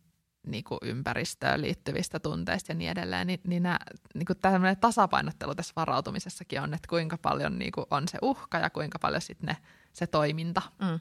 niin 0.46 0.64
kuin 0.64 0.78
ympäristöön 0.82 1.60
liittyvistä 1.60 2.20
tunteista 2.20 2.72
ja 2.72 2.76
niin 2.76 2.90
edelleen, 2.90 3.26
niin, 3.26 3.40
niin, 3.46 3.62
nämä, 3.62 3.78
niin 4.14 4.26
kuin 4.26 4.38
tämmöinen 4.38 4.76
tasapainottelu 4.76 5.54
tässä 5.54 5.72
varautumisessakin 5.76 6.60
on, 6.60 6.74
että 6.74 6.88
kuinka 6.88 7.18
paljon 7.18 7.58
niin 7.58 7.72
kuin 7.72 7.86
on 7.90 8.08
se 8.08 8.18
uhka 8.22 8.58
ja 8.58 8.70
kuinka 8.70 8.98
paljon 8.98 9.22
sitten 9.22 9.46
ne, 9.46 9.56
se 9.92 10.06
toiminta. 10.06 10.62
Mm. 10.80 11.00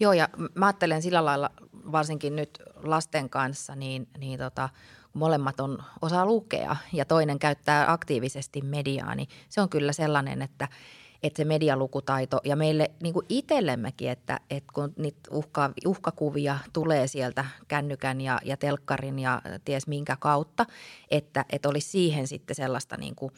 Joo, 0.00 0.12
ja 0.12 0.28
mä 0.54 0.66
ajattelen 0.66 1.02
sillä 1.02 1.24
lailla 1.24 1.50
varsinkin 1.72 2.36
nyt 2.36 2.58
lasten 2.76 3.30
kanssa, 3.30 3.76
niin, 3.76 4.08
niin 4.18 4.38
tota, 4.38 4.68
molemmat 5.14 5.60
on 5.60 5.78
osaa 6.02 6.26
lukea 6.26 6.76
ja 6.92 7.04
toinen 7.04 7.38
käyttää 7.38 7.92
aktiivisesti 7.92 8.60
mediaa, 8.60 9.14
niin 9.14 9.28
se 9.48 9.60
on 9.60 9.68
kyllä 9.68 9.92
sellainen, 9.92 10.42
että– 10.42 10.68
että 11.24 11.36
se 11.36 11.44
medialukutaito 11.44 12.40
ja 12.44 12.56
meille 12.56 12.90
niin 13.02 13.14
kuin 13.14 13.26
itsellemmekin, 13.28 14.10
että, 14.10 14.40
että 14.50 14.72
kun 14.74 14.92
niitä 14.96 15.20
uhka, 15.30 15.70
uhkakuvia 15.86 16.58
tulee 16.72 17.06
sieltä 17.06 17.44
kännykän 17.68 18.20
ja, 18.20 18.40
ja 18.44 18.56
telkkarin 18.56 19.18
ja 19.18 19.42
ties 19.64 19.86
minkä 19.86 20.16
kautta, 20.20 20.66
että, 21.10 21.44
että 21.50 21.68
olisi 21.68 21.88
siihen 21.88 22.26
sitten 22.26 22.56
sellaista 22.56 22.96
niin 22.96 23.14
kuin 23.14 23.32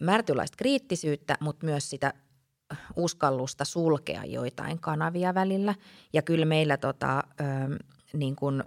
märtyläistä 0.00 0.56
kriittisyyttä, 0.56 1.36
mutta 1.40 1.66
myös 1.66 1.90
sitä 1.90 2.14
uskallusta 2.96 3.64
sulkea 3.64 4.24
joitain 4.24 4.78
kanavia 4.78 5.34
välillä. 5.34 5.74
Ja 6.12 6.22
kyllä 6.22 6.44
meillä 6.44 6.76
tota, 6.76 7.22
ö, 7.40 7.42
niin 8.12 8.36
kuin 8.36 8.64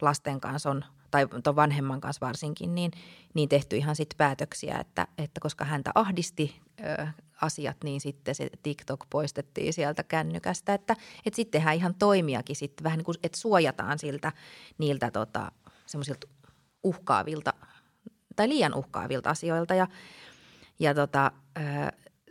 lasten 0.00 0.40
kanssa 0.40 0.70
on, 0.70 0.84
tai 1.12 1.26
tuon 1.44 1.56
vanhemman 1.56 2.00
kanssa 2.00 2.26
varsinkin, 2.26 2.74
niin, 2.74 2.90
niin 3.34 3.48
tehty 3.48 3.76
ihan 3.76 3.96
sitten 3.96 4.16
päätöksiä, 4.16 4.78
että, 4.78 5.06
että 5.18 5.40
koska 5.40 5.64
häntä 5.64 5.90
ahdisti 5.94 6.60
ö, 6.80 7.06
asiat, 7.42 7.76
niin 7.84 8.00
sitten 8.00 8.34
se 8.34 8.50
TikTok 8.62 9.06
poistettiin 9.10 9.72
sieltä 9.72 10.02
kännykästä. 10.02 10.74
Että, 10.74 10.96
että 11.26 11.36
sitten 11.36 11.60
tehdään 11.60 11.76
ihan 11.76 11.94
toimiakin 11.94 12.56
sitten 12.56 12.84
vähän 12.84 12.98
niin 12.98 13.04
kuin, 13.04 13.16
että 13.22 13.38
suojataan 13.38 13.98
siltä 13.98 14.32
niiltä 14.78 15.10
tota, 15.10 15.52
semmoisilta 15.86 16.26
uhkaavilta 16.82 17.52
tai 18.36 18.48
liian 18.48 18.74
uhkaavilta 18.74 19.30
asioilta. 19.30 19.74
Ja, 19.74 19.86
ja 20.78 20.94
tota, 20.94 21.32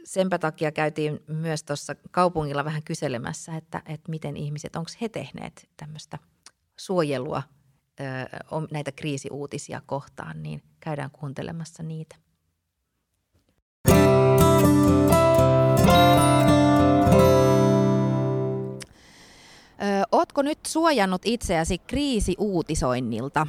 senpä 0.04 0.40
takia 0.40 0.72
käytiin 0.72 1.20
myös 1.28 1.64
tuossa 1.64 1.96
kaupungilla 2.12 2.66
vähän 2.66 2.84
kyselemässä, 2.84 3.56
että, 3.56 3.82
että 3.86 4.12
miten 4.12 4.38
ihmiset, 4.38 4.76
onko 4.76 4.92
he 5.02 5.10
tehneet 5.10 5.70
tämmöistä 5.78 6.18
suojelua 6.78 7.44
näitä 8.72 8.92
kriisiuutisia 8.92 9.82
kohtaan, 9.86 10.44
niin 10.44 10.62
käydään 10.80 11.12
kuuntelemassa 11.12 11.84
niitä. 11.84 12.16
ootko 20.12 20.42
nyt 20.42 20.60
suojannut 20.68 21.22
itseäsi 21.26 21.78
kriisiuutisoinnilta? 21.78 23.48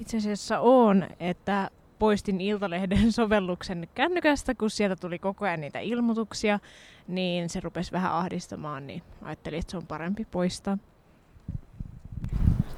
Itse 0.00 0.16
asiassa 0.16 0.60
on, 0.60 1.06
että 1.20 1.70
poistin 1.98 2.40
Iltalehden 2.40 3.12
sovelluksen 3.18 3.88
kännykästä, 3.94 4.54
kun 4.54 4.70
sieltä 4.70 4.96
tuli 4.96 5.18
koko 5.18 5.44
ajan 5.44 5.60
niitä 5.60 5.78
ilmoituksia, 5.78 6.60
niin 7.08 7.48
se 7.48 7.60
rupesi 7.60 7.92
vähän 7.92 8.12
ahdistamaan, 8.12 8.86
niin 8.86 9.02
ajattelin, 9.22 9.58
että 9.58 9.70
se 9.70 9.76
on 9.76 9.86
parempi 9.86 10.24
poistaa. 10.24 10.78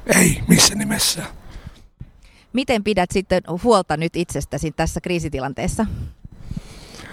Ei, 0.07 0.43
missä 0.49 0.75
nimessä. 0.75 1.23
Miten 2.53 2.85
pidät 2.85 3.11
sitten 3.11 3.43
huolta 3.63 3.97
nyt 3.97 4.17
itsestäsi 4.17 4.71
tässä 4.71 5.01
kriisitilanteessa? 5.01 5.87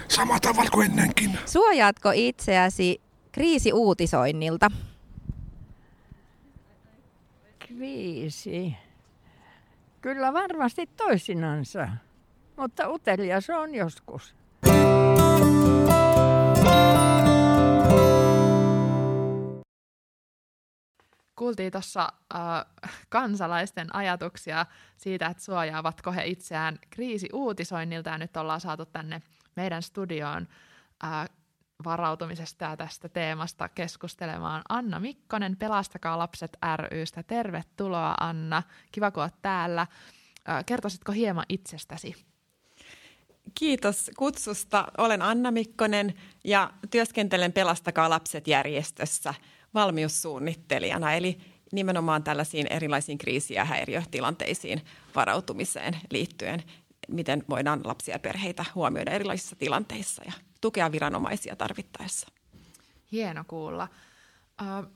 Sama 0.08 0.40
tavalla 0.40 0.70
kuin 0.70 0.90
ennenkin. 0.90 1.38
Suojaatko 1.46 2.10
itseäsi 2.14 3.00
kriisiuutisoinnilta? 3.32 4.70
viisi. 7.78 8.76
Kyllä 10.00 10.32
varmasti 10.32 10.86
toisinansa, 10.96 11.88
mutta 12.56 12.88
utelias 12.88 13.50
on 13.50 13.74
joskus. 13.74 14.34
Kuultiin 21.36 21.72
tuossa 21.72 22.12
äh, 22.34 22.40
kansalaisten 23.08 23.94
ajatuksia 23.94 24.66
siitä, 24.96 25.26
että 25.26 25.42
suojaavatko 25.42 26.12
he 26.12 26.26
itseään 26.26 26.78
kriisiuutisoinnilta, 26.90 28.10
ja 28.10 28.18
nyt 28.18 28.36
ollaan 28.36 28.60
saatu 28.60 28.86
tänne 28.86 29.22
meidän 29.56 29.82
studioon 29.82 30.48
äh, 31.04 31.28
varautumisesta 31.84 32.64
ja 32.64 32.76
tästä 32.76 33.08
teemasta 33.08 33.68
keskustelemaan 33.68 34.62
Anna 34.68 35.00
Mikkonen 35.00 35.56
Pelastakaa 35.56 36.18
lapset 36.18 36.56
rystä. 36.90 37.22
Tervetuloa 37.22 38.14
Anna, 38.20 38.62
kiva 38.92 39.10
kun 39.10 39.22
olet 39.22 39.42
täällä. 39.42 39.86
Kertoisitko 40.66 41.12
hieman 41.12 41.44
itsestäsi? 41.48 42.14
Kiitos 43.54 44.10
kutsusta. 44.16 44.86
Olen 44.98 45.22
Anna 45.22 45.50
Mikkonen 45.50 46.14
ja 46.44 46.70
työskentelen 46.90 47.52
Pelastakaa 47.52 48.10
lapset 48.10 48.48
järjestössä 48.48 49.34
valmiussuunnittelijana, 49.74 51.12
eli 51.12 51.38
nimenomaan 51.72 52.22
tällaisiin 52.22 52.66
erilaisiin 52.70 53.18
kriisi- 53.18 53.54
ja 53.54 53.64
häiriötilanteisiin 53.64 54.80
varautumiseen 55.14 55.96
liittyen, 56.10 56.62
miten 57.08 57.44
voidaan 57.50 57.80
lapsia 57.84 58.14
ja 58.14 58.18
perheitä 58.18 58.64
huomioida 58.74 59.10
erilaisissa 59.10 59.56
tilanteissa 59.56 60.22
ja 60.26 60.32
tukea 60.60 60.92
viranomaisia 60.92 61.56
tarvittaessa. 61.56 62.28
Hieno 63.12 63.44
kuulla. 63.48 63.88
Uh, 64.62 64.90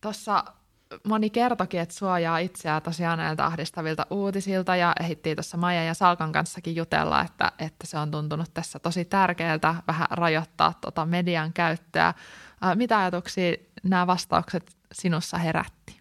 Tuossa 0.00 0.44
moni 1.04 1.30
kertokin, 1.30 1.80
että 1.80 1.94
suojaa 1.94 2.38
itseään 2.38 2.82
tosiaan 2.82 3.18
näiltä 3.18 3.46
ahdistavilta 3.46 4.06
uutisilta 4.10 4.76
ja 4.76 4.92
ehittiin 5.00 5.36
tuossa 5.36 5.56
Maija 5.56 5.84
ja 5.84 5.94
Salkan 5.94 6.32
kanssakin 6.32 6.76
jutella, 6.76 7.22
että, 7.22 7.52
että 7.58 7.86
se 7.86 7.98
on 7.98 8.10
tuntunut 8.10 8.54
tässä 8.54 8.78
tosi 8.78 9.04
tärkeältä 9.04 9.74
vähän 9.86 10.06
rajoittaa 10.10 10.74
tota 10.80 11.06
median 11.06 11.52
käyttöä. 11.52 12.14
Mitä 12.74 12.98
ajatuksia 12.98 13.56
nämä 13.82 14.06
vastaukset 14.06 14.76
sinussa 14.92 15.38
herätti? 15.38 16.00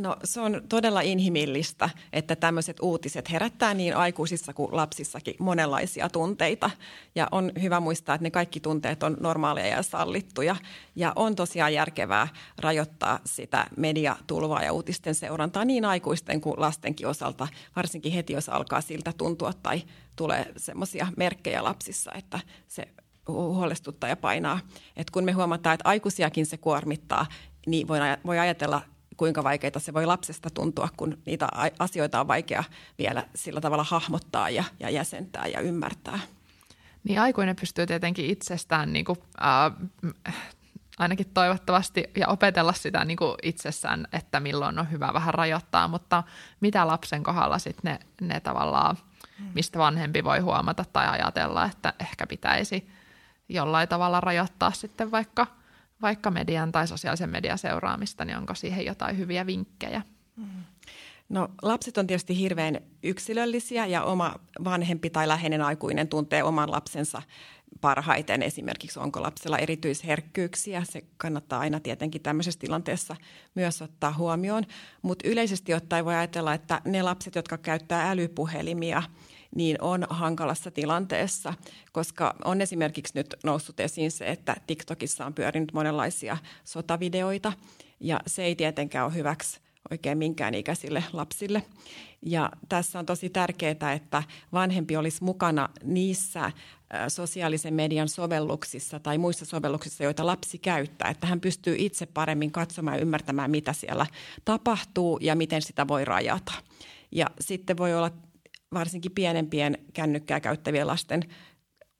No 0.00 0.16
se 0.24 0.40
on 0.40 0.62
todella 0.68 1.00
inhimillistä, 1.00 1.90
että 2.12 2.36
tämmöiset 2.36 2.76
uutiset 2.80 3.30
herättää 3.30 3.74
niin 3.74 3.96
aikuisissa 3.96 4.52
kuin 4.54 4.76
lapsissakin 4.76 5.34
monenlaisia 5.38 6.08
tunteita. 6.08 6.70
Ja 7.14 7.28
on 7.32 7.52
hyvä 7.62 7.80
muistaa, 7.80 8.14
että 8.14 8.22
ne 8.22 8.30
kaikki 8.30 8.60
tunteet 8.60 9.02
on 9.02 9.16
normaaleja 9.20 9.76
ja 9.76 9.82
sallittuja. 9.82 10.56
Ja 10.96 11.12
on 11.16 11.36
tosiaan 11.36 11.74
järkevää 11.74 12.28
rajoittaa 12.58 13.18
sitä 13.24 13.66
mediatulvaa 13.76 14.62
ja 14.62 14.72
uutisten 14.72 15.14
seurantaa 15.14 15.64
niin 15.64 15.84
aikuisten 15.84 16.40
kuin 16.40 16.60
lastenkin 16.60 17.06
osalta, 17.06 17.48
varsinkin 17.76 18.12
heti 18.12 18.32
jos 18.32 18.48
alkaa 18.48 18.80
siltä 18.80 19.12
tuntua 19.18 19.52
tai 19.52 19.82
tulee 20.16 20.52
semmoisia 20.56 21.06
merkkejä 21.16 21.64
lapsissa, 21.64 22.12
että 22.14 22.40
se 22.68 22.88
huolestuttaa 23.32 24.10
ja 24.10 24.16
painaa. 24.16 24.60
Et 24.96 25.10
kun 25.10 25.24
me 25.24 25.32
huomataan, 25.32 25.74
että 25.74 25.88
aikuisiakin 25.88 26.46
se 26.46 26.56
kuormittaa, 26.56 27.26
niin 27.66 27.88
voi 28.26 28.38
ajatella 28.38 28.82
kuinka 29.16 29.44
vaikeita 29.44 29.80
se 29.80 29.94
voi 29.94 30.06
lapsesta 30.06 30.50
tuntua, 30.50 30.88
kun 30.96 31.18
niitä 31.26 31.48
asioita 31.78 32.20
on 32.20 32.28
vaikea 32.28 32.64
vielä 32.98 33.26
sillä 33.34 33.60
tavalla 33.60 33.84
hahmottaa 33.84 34.50
ja, 34.50 34.64
ja 34.80 34.90
jäsentää 34.90 35.46
ja 35.46 35.60
ymmärtää. 35.60 36.18
Niin 37.04 37.20
aikuinen 37.20 37.56
pystyy 37.56 37.86
tietenkin 37.86 38.30
itsestään 38.30 38.92
niin 38.92 39.04
kuin, 39.04 39.18
äh, 39.44 40.34
ainakin 40.98 41.30
toivottavasti 41.34 42.04
ja 42.16 42.28
opetella 42.28 42.72
sitä 42.72 43.04
niin 43.04 43.16
kuin 43.16 43.34
itsessään, 43.42 44.06
että 44.12 44.40
milloin 44.40 44.78
on 44.78 44.90
hyvä 44.90 45.10
vähän 45.12 45.34
rajoittaa, 45.34 45.88
mutta 45.88 46.22
mitä 46.60 46.86
lapsen 46.86 47.22
kohdalla 47.22 47.58
sitten 47.58 47.92
ne, 47.92 48.26
ne 48.26 48.40
tavallaan, 48.40 48.96
mistä 49.54 49.78
vanhempi 49.78 50.24
voi 50.24 50.38
huomata 50.38 50.84
tai 50.92 51.08
ajatella, 51.08 51.64
että 51.64 51.92
ehkä 52.00 52.26
pitäisi 52.26 52.88
jollain 53.50 53.88
tavalla 53.88 54.20
rajoittaa 54.20 54.72
sitten 54.72 55.10
vaikka– 55.10 55.46
vaikka 56.02 56.30
median 56.30 56.72
tai 56.72 56.88
sosiaalisen 56.88 57.30
median 57.30 57.58
seuraamista, 57.58 58.24
niin 58.24 58.36
onko 58.36 58.54
siihen 58.54 58.86
jotain 58.86 59.18
hyviä 59.18 59.46
vinkkejä? 59.46 60.02
No 61.28 61.48
lapset 61.62 61.98
on 61.98 62.06
tietysti 62.06 62.38
hirveän 62.38 62.80
yksilöllisiä 63.02 63.86
ja 63.86 64.04
oma 64.04 64.34
vanhempi 64.64 65.10
tai 65.10 65.28
läheinen 65.28 65.62
aikuinen 65.62 66.08
tuntee 66.08 66.42
oman 66.42 66.70
lapsensa 66.70 67.22
parhaiten 67.80 68.42
esimerkiksi, 68.42 68.98
onko 68.98 69.22
lapsella 69.22 69.58
erityisherkkyyksiä. 69.58 70.82
Se 70.84 71.04
kannattaa 71.16 71.60
aina 71.60 71.80
tietenkin 71.80 72.22
tämmöisessä 72.22 72.60
tilanteessa 72.60 73.16
myös 73.54 73.82
ottaa 73.82 74.12
huomioon. 74.12 74.64
Mutta 75.02 75.28
yleisesti 75.28 75.74
ottaen 75.74 76.04
voi 76.04 76.14
ajatella, 76.14 76.54
että 76.54 76.80
ne 76.84 77.02
lapset, 77.02 77.34
jotka 77.34 77.58
käyttää 77.58 78.10
älypuhelimia, 78.10 79.02
niin 79.54 79.76
on 79.80 80.06
hankalassa 80.10 80.70
tilanteessa, 80.70 81.54
koska 81.92 82.34
on 82.44 82.60
esimerkiksi 82.60 83.12
nyt 83.14 83.34
noussut 83.44 83.80
esiin 83.80 84.10
se, 84.10 84.26
että 84.26 84.56
TikTokissa 84.66 85.26
on 85.26 85.34
pyörinyt 85.34 85.72
monenlaisia 85.72 86.36
sotavideoita 86.64 87.52
ja 88.00 88.20
se 88.26 88.44
ei 88.44 88.56
tietenkään 88.56 89.06
ole 89.06 89.14
hyväksi 89.14 89.60
oikein 89.90 90.18
minkään 90.18 90.54
ikäisille 90.54 91.04
lapsille. 91.12 91.62
Ja 92.22 92.50
tässä 92.68 92.98
on 92.98 93.06
tosi 93.06 93.30
tärkeää, 93.30 93.92
että 93.94 94.22
vanhempi 94.52 94.96
olisi 94.96 95.24
mukana 95.24 95.68
niissä 95.84 96.52
sosiaalisen 97.08 97.74
median 97.74 98.08
sovelluksissa 98.08 99.00
tai 99.00 99.18
muissa 99.18 99.44
sovelluksissa, 99.44 100.04
joita 100.04 100.26
lapsi 100.26 100.58
käyttää, 100.58 101.10
että 101.10 101.26
hän 101.26 101.40
pystyy 101.40 101.74
itse 101.78 102.06
paremmin 102.06 102.50
katsomaan 102.50 102.96
ja 102.96 103.02
ymmärtämään, 103.02 103.50
mitä 103.50 103.72
siellä 103.72 104.06
tapahtuu 104.44 105.18
ja 105.22 105.34
miten 105.34 105.62
sitä 105.62 105.88
voi 105.88 106.04
rajata. 106.04 106.52
Ja 107.12 107.26
sitten 107.40 107.76
voi 107.76 107.94
olla 107.94 108.10
varsinkin 108.74 109.12
pienempien 109.12 109.78
kännykkää 109.92 110.40
käyttävien 110.40 110.86
lasten 110.86 111.22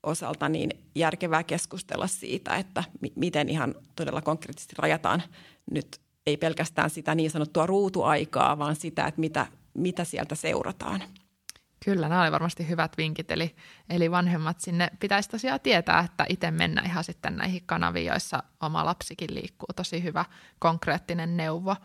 osalta 0.03 0.49
niin 0.49 0.69
järkevää 0.95 1.43
keskustella 1.43 2.07
siitä, 2.07 2.55
että 2.55 2.83
miten 3.15 3.49
ihan 3.49 3.75
todella 3.95 4.21
konkreettisesti 4.21 4.75
rajataan 4.77 5.23
nyt 5.71 6.01
ei 6.25 6.37
pelkästään 6.37 6.89
sitä 6.89 7.15
niin 7.15 7.31
sanottua 7.31 7.65
ruutuaikaa, 7.65 8.57
vaan 8.57 8.75
sitä, 8.75 9.05
että 9.05 9.19
mitä, 9.19 9.47
mitä 9.73 10.03
sieltä 10.03 10.35
seurataan. 10.35 11.03
Kyllä, 11.85 12.09
nämä 12.09 12.21
oli 12.21 12.31
varmasti 12.31 12.69
hyvät 12.69 12.97
vinkit, 12.97 13.31
eli, 13.31 13.55
eli 13.89 14.11
vanhemmat 14.11 14.59
sinne 14.59 14.91
pitäisi 14.99 15.29
tosiaan 15.29 15.59
tietää, 15.59 15.99
että 15.99 16.25
itse 16.29 16.51
mennä 16.51 16.81
ihan 16.85 17.03
sitten 17.03 17.35
näihin 17.35 17.63
kanaviin, 17.65 18.05
joissa 18.05 18.43
oma 18.59 18.85
lapsikin 18.85 19.35
liikkuu. 19.35 19.67
Tosi 19.75 20.03
hyvä 20.03 20.25
konkreettinen 20.59 21.37
neuvo. 21.37 21.75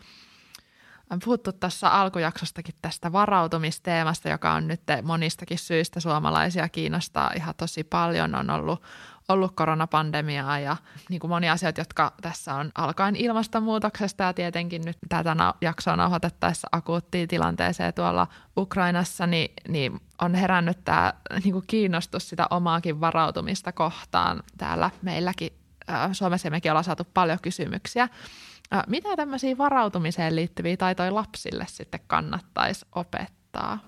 On 1.09 1.19
puhuttu 1.25 1.51
tässä 1.53 1.89
alkujaksostakin 1.89 2.75
tästä 2.81 3.11
varautumisteemasta, 3.11 4.29
joka 4.29 4.53
on 4.53 4.67
nyt 4.67 4.81
monistakin 5.03 5.57
syistä 5.57 5.99
suomalaisia 5.99 6.69
kiinnostaa 6.69 7.31
ihan 7.35 7.53
tosi 7.57 7.83
paljon. 7.83 8.35
On 8.35 8.49
ollut 8.49 8.83
ollut 9.29 9.55
koronapandemiaa 9.55 10.59
ja 10.59 10.77
niin 11.09 11.19
kuin 11.19 11.29
monia 11.29 11.51
asioita, 11.51 11.81
jotka 11.81 12.13
tässä 12.21 12.53
on 12.53 12.71
alkaen 12.75 13.15
ilmastonmuutoksesta 13.15 14.23
ja 14.23 14.33
tietenkin 14.33 14.81
nyt 14.85 14.97
tätä 15.09 15.35
jaksoa 15.61 15.95
nauhoitettaessa 15.95 16.67
akuuttiin 16.71 17.27
tilanteeseen 17.27 17.93
tuolla 17.93 18.27
Ukrainassa, 18.57 19.27
niin, 19.27 19.53
niin 19.67 19.99
on 20.21 20.35
herännyt 20.35 20.83
tämä 20.83 21.13
niin 21.43 21.53
kuin 21.53 21.67
kiinnostus 21.67 22.29
sitä 22.29 22.47
omaakin 22.49 23.01
varautumista 23.01 23.71
kohtaan 23.71 24.43
täällä 24.57 24.89
meilläkin 25.01 25.53
Suomessa 26.11 26.49
mekin 26.49 26.71
ollaan 26.71 26.83
saatu 26.83 27.07
paljon 27.13 27.39
kysymyksiä. 27.41 28.09
Mitä 28.87 29.15
tämmöisiä 29.15 29.57
varautumiseen 29.57 30.35
liittyviä 30.35 30.77
taitoja 30.77 31.15
lapsille 31.15 31.65
sitten 31.67 31.99
kannattaisi 32.07 32.85
opettaa? 32.95 33.79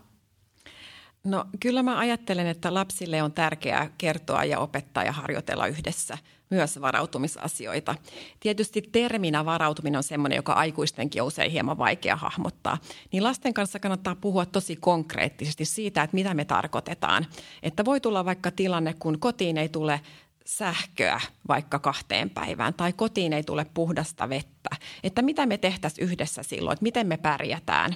No 1.24 1.46
kyllä 1.60 1.84
mä 1.84 1.98
ajattelen, 1.98 2.48
että 2.48 2.74
lapsille 2.74 3.24
on 3.24 3.32
tärkeää 3.32 3.90
kertoa 3.98 4.44
ja 4.44 4.60
opettaa 4.60 5.04
ja 5.04 5.12
harjoitella 5.12 5.68
yhdessä 5.68 6.18
myös 6.50 6.82
varautumisasioita. 6.82 7.96
Tietysti 8.40 8.82
terminä 8.92 9.46
varautuminen 9.46 9.98
on 9.98 10.04
sellainen, 10.04 10.36
joka 10.36 10.54
aikuistenkin 10.54 11.22
on 11.22 11.28
usein 11.28 11.52
hieman 11.52 11.78
vaikea 11.78 12.16
hahmottaa. 12.16 12.78
Niin 13.12 13.24
lasten 13.24 13.54
kanssa 13.54 13.80
kannattaa 13.80 14.16
puhua 14.16 14.46
tosi 14.46 14.76
konkreettisesti 14.76 15.66
siitä, 15.66 16.04
että 16.04 16.16
mitä 16.16 16.34
me 16.34 16.46
tarkoitetaan. 16.46 17.26
Että 17.64 17.86
voi 17.86 18.02
tulla 18.02 18.26
vaikka 18.26 18.52
tilanne, 18.52 18.96
kun 19.00 19.20
kotiin 19.20 19.58
ei 19.58 19.70
tule 19.70 20.02
sähköä 20.50 21.22
vaikka 21.48 21.80
kahteen 21.80 22.30
päivään 22.30 22.74
tai 22.74 22.94
kotiin 22.94 23.34
ei 23.34 23.44
tule 23.44 23.66
puhdasta 23.74 24.30
vettä. 24.30 24.70
Että 25.04 25.22
mitä 25.22 25.46
me 25.46 25.58
tehtäisiin 25.58 26.08
yhdessä 26.08 26.44
silloin, 26.44 26.74
että 26.74 26.84
miten 26.84 27.08
me 27.08 27.18
pärjätään 27.18 27.96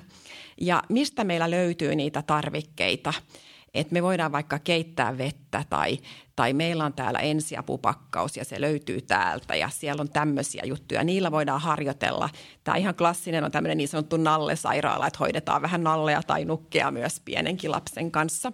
ja 0.62 0.84
mistä 0.90 1.24
meillä 1.24 1.52
löytyy 1.52 1.96
niitä 1.96 2.22
tarvikkeita. 2.22 3.14
Että 3.74 3.94
me 3.94 4.04
voidaan 4.04 4.32
vaikka 4.32 4.60
keittää 4.60 5.18
vettä 5.18 5.64
tai, 5.70 6.00
tai 6.36 6.54
meillä 6.54 6.86
on 6.86 6.94
täällä 6.94 7.20
ensiapupakkaus 7.20 8.38
ja 8.38 8.46
se 8.46 8.62
löytyy 8.62 9.02
täältä 9.02 9.56
ja 9.56 9.70
siellä 9.70 10.02
on 10.02 10.10
tämmöisiä 10.10 10.64
juttuja. 10.66 11.04
Niillä 11.04 11.32
voidaan 11.32 11.62
harjoitella. 11.62 12.30
Tämä 12.64 12.78
ihan 12.78 12.96
klassinen 12.96 13.44
on 13.44 13.52
tämmöinen 13.52 13.78
niin 13.78 13.88
sanottu 13.88 14.18
nallesairaala, 14.18 15.08
että 15.08 15.20
hoidetaan 15.20 15.62
vähän 15.62 15.84
nalleja 15.84 16.24
tai 16.24 16.46
nukkea 16.46 16.92
myös 16.92 17.20
pienenkin 17.20 17.72
lapsen 17.72 18.12
kanssa. 18.12 18.52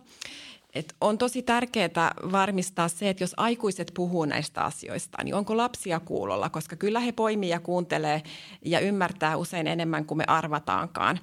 Et 0.74 0.96
on 1.02 1.18
tosi 1.18 1.42
tärkeää 1.42 2.14
varmistaa 2.32 2.88
se, 2.88 3.10
että 3.10 3.24
jos 3.24 3.34
aikuiset 3.38 3.92
puhuu 3.94 4.26
näistä 4.26 4.62
asioista, 4.62 5.24
niin 5.24 5.36
onko 5.36 5.58
lapsia 5.58 6.00
kuulolla, 6.00 6.50
koska 6.50 6.76
kyllä 6.76 7.00
he 7.00 7.12
poimii 7.12 7.50
ja 7.50 7.60
kuuntelee 7.60 8.24
ja 8.66 8.80
ymmärtää 8.80 9.38
usein 9.38 9.68
enemmän 9.68 10.06
kuin 10.06 10.18
me 10.18 10.24
arvataankaan. 10.28 11.20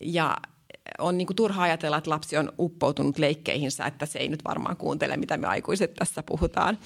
Ja 0.00 0.36
on 0.98 1.18
niin 1.18 1.26
kuin 1.26 1.36
turha 1.36 1.62
ajatella, 1.62 1.98
että 1.98 2.10
lapsi 2.10 2.36
on 2.36 2.52
uppoutunut 2.58 3.18
leikkeihinsä, 3.18 3.86
että 3.86 4.06
se 4.06 4.18
ei 4.18 4.28
nyt 4.28 4.44
varmaan 4.44 4.76
kuuntele, 4.76 5.16
mitä 5.16 5.36
me 5.36 5.46
aikuiset 5.46 5.94
tässä 5.94 6.22
puhutaan, 6.22 6.78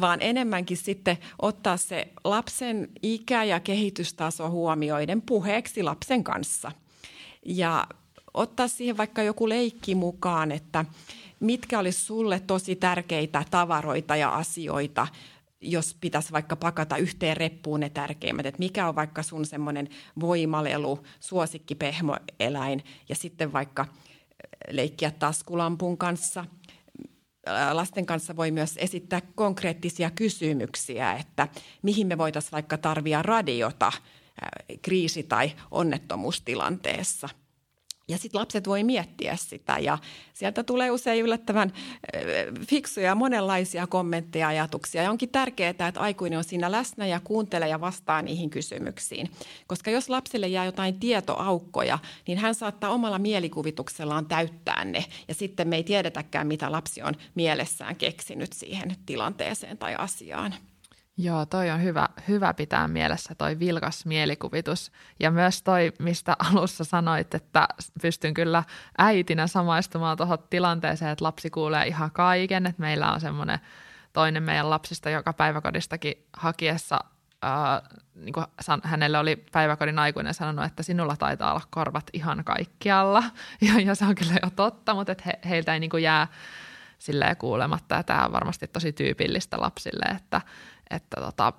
vaan 0.00 0.18
enemmänkin 0.22 0.76
sitten 0.76 1.18
ottaa 1.42 1.76
se 1.76 2.12
lapsen 2.24 2.88
ikä 3.02 3.44
ja 3.44 3.60
kehitystaso 3.60 4.50
huomioiden 4.50 5.22
puheeksi 5.22 5.82
lapsen 5.82 6.24
kanssa. 6.24 6.72
Ja 7.46 7.86
ottaa 8.34 8.68
siihen 8.68 8.96
vaikka 8.96 9.22
joku 9.22 9.48
leikki 9.48 9.94
mukaan, 9.94 10.52
että 10.52 10.84
mitkä 11.40 11.78
olisi 11.78 12.00
sulle 12.00 12.40
tosi 12.40 12.76
tärkeitä 12.76 13.44
tavaroita 13.50 14.16
ja 14.16 14.34
asioita, 14.34 15.06
jos 15.60 15.96
pitäisi 16.00 16.32
vaikka 16.32 16.56
pakata 16.56 16.96
yhteen 16.96 17.36
reppuun 17.36 17.80
ne 17.80 17.90
tärkeimmät, 17.90 18.46
että 18.46 18.58
mikä 18.58 18.88
on 18.88 18.94
vaikka 18.94 19.22
sun 19.22 19.46
semmoinen 19.46 19.88
voimalelu, 20.20 20.98
suosikki 21.20 21.74
pehmoeläin 21.74 22.84
ja 23.08 23.14
sitten 23.14 23.52
vaikka 23.52 23.86
leikkiä 24.70 25.10
taskulampun 25.10 25.98
kanssa. 25.98 26.44
Lasten 27.72 28.06
kanssa 28.06 28.36
voi 28.36 28.50
myös 28.50 28.74
esittää 28.76 29.20
konkreettisia 29.34 30.10
kysymyksiä, 30.10 31.12
että 31.12 31.48
mihin 31.82 32.06
me 32.06 32.18
voitaisiin 32.18 32.52
vaikka 32.52 32.78
tarvia 32.78 33.22
radiota 33.22 33.92
kriisi- 34.82 35.22
tai 35.22 35.52
onnettomuustilanteessa– 35.70 37.28
ja 38.10 38.18
sitten 38.18 38.40
lapset 38.40 38.68
voi 38.68 38.84
miettiä 38.84 39.36
sitä 39.36 39.78
ja 39.78 39.98
sieltä 40.32 40.62
tulee 40.62 40.90
usein 40.90 41.22
yllättävän 41.22 41.72
fiksuja 42.68 43.14
monenlaisia 43.14 43.86
kommentteja 43.86 44.52
ja 44.52 44.60
ajatuksia. 44.60 45.02
Ja 45.02 45.10
onkin 45.10 45.28
tärkeää, 45.28 45.70
että 45.70 45.92
aikuinen 45.96 46.38
on 46.38 46.44
siinä 46.44 46.72
läsnä 46.72 47.06
ja 47.06 47.20
kuuntelee 47.20 47.68
ja 47.68 47.80
vastaa 47.80 48.22
niihin 48.22 48.50
kysymyksiin. 48.50 49.30
Koska 49.66 49.90
jos 49.90 50.08
lapselle 50.08 50.48
jää 50.48 50.64
jotain 50.64 51.00
tietoaukkoja, 51.00 51.98
niin 52.26 52.38
hän 52.38 52.54
saattaa 52.54 52.90
omalla 52.90 53.18
mielikuvituksellaan 53.18 54.26
täyttää 54.26 54.84
ne. 54.84 55.04
Ja 55.28 55.34
sitten 55.34 55.68
me 55.68 55.76
ei 55.76 55.84
tiedetäkään, 55.84 56.46
mitä 56.46 56.72
lapsi 56.72 57.02
on 57.02 57.14
mielessään 57.34 57.96
keksinyt 57.96 58.52
siihen 58.52 58.96
tilanteeseen 59.06 59.78
tai 59.78 59.94
asiaan. 59.94 60.54
Joo, 61.22 61.46
toi 61.46 61.70
on 61.70 61.82
hyvä, 61.82 62.08
hyvä 62.28 62.54
pitää 62.54 62.88
mielessä 62.88 63.34
toi 63.34 63.58
vilkas 63.58 64.06
mielikuvitus. 64.06 64.92
Ja 65.18 65.30
myös 65.30 65.62
toi, 65.62 65.92
mistä 65.98 66.36
alussa 66.38 66.84
sanoit, 66.84 67.34
että 67.34 67.68
pystyn 68.02 68.34
kyllä 68.34 68.64
äitinä 68.98 69.46
samaistumaan 69.46 70.16
tuohon 70.16 70.38
tilanteeseen, 70.50 71.10
että 71.10 71.24
lapsi 71.24 71.50
kuulee 71.50 71.86
ihan 71.86 72.10
kaiken. 72.10 72.66
Että 72.66 72.80
meillä 72.80 73.12
on 73.12 73.20
semmoinen 73.20 73.58
toinen 74.12 74.42
meidän 74.42 74.70
lapsista, 74.70 75.10
joka 75.10 75.32
päiväkodistakin 75.32 76.14
hakiessa, 76.32 76.98
ää, 77.42 77.82
niin 78.14 78.32
kuin 78.32 78.46
hänelle 78.82 79.18
oli 79.18 79.44
päiväkodin 79.52 79.98
aikuinen 79.98 80.34
sanonut, 80.34 80.64
että 80.64 80.82
sinulla 80.82 81.16
taitaa 81.16 81.50
olla 81.50 81.62
korvat 81.70 82.10
ihan 82.12 82.44
kaikkialla. 82.44 83.22
Ja, 83.60 83.80
ja 83.80 83.94
se 83.94 84.04
on 84.04 84.14
kyllä 84.14 84.34
jo 84.42 84.50
totta, 84.56 84.94
mutta 84.94 85.12
että 85.12 85.24
he, 85.26 85.38
heiltä 85.48 85.74
ei 85.74 85.80
niin 85.80 85.90
kuin 85.90 86.02
jää 86.02 86.26
silleen 86.98 87.36
kuulematta. 87.36 87.94
Ja 87.94 88.02
tämä 88.02 88.24
on 88.24 88.32
varmasti 88.32 88.68
tosi 88.68 88.92
tyypillistä 88.92 89.56
lapsille, 89.60 90.04
että 90.16 90.40
että 90.90 91.20
tota, 91.20 91.52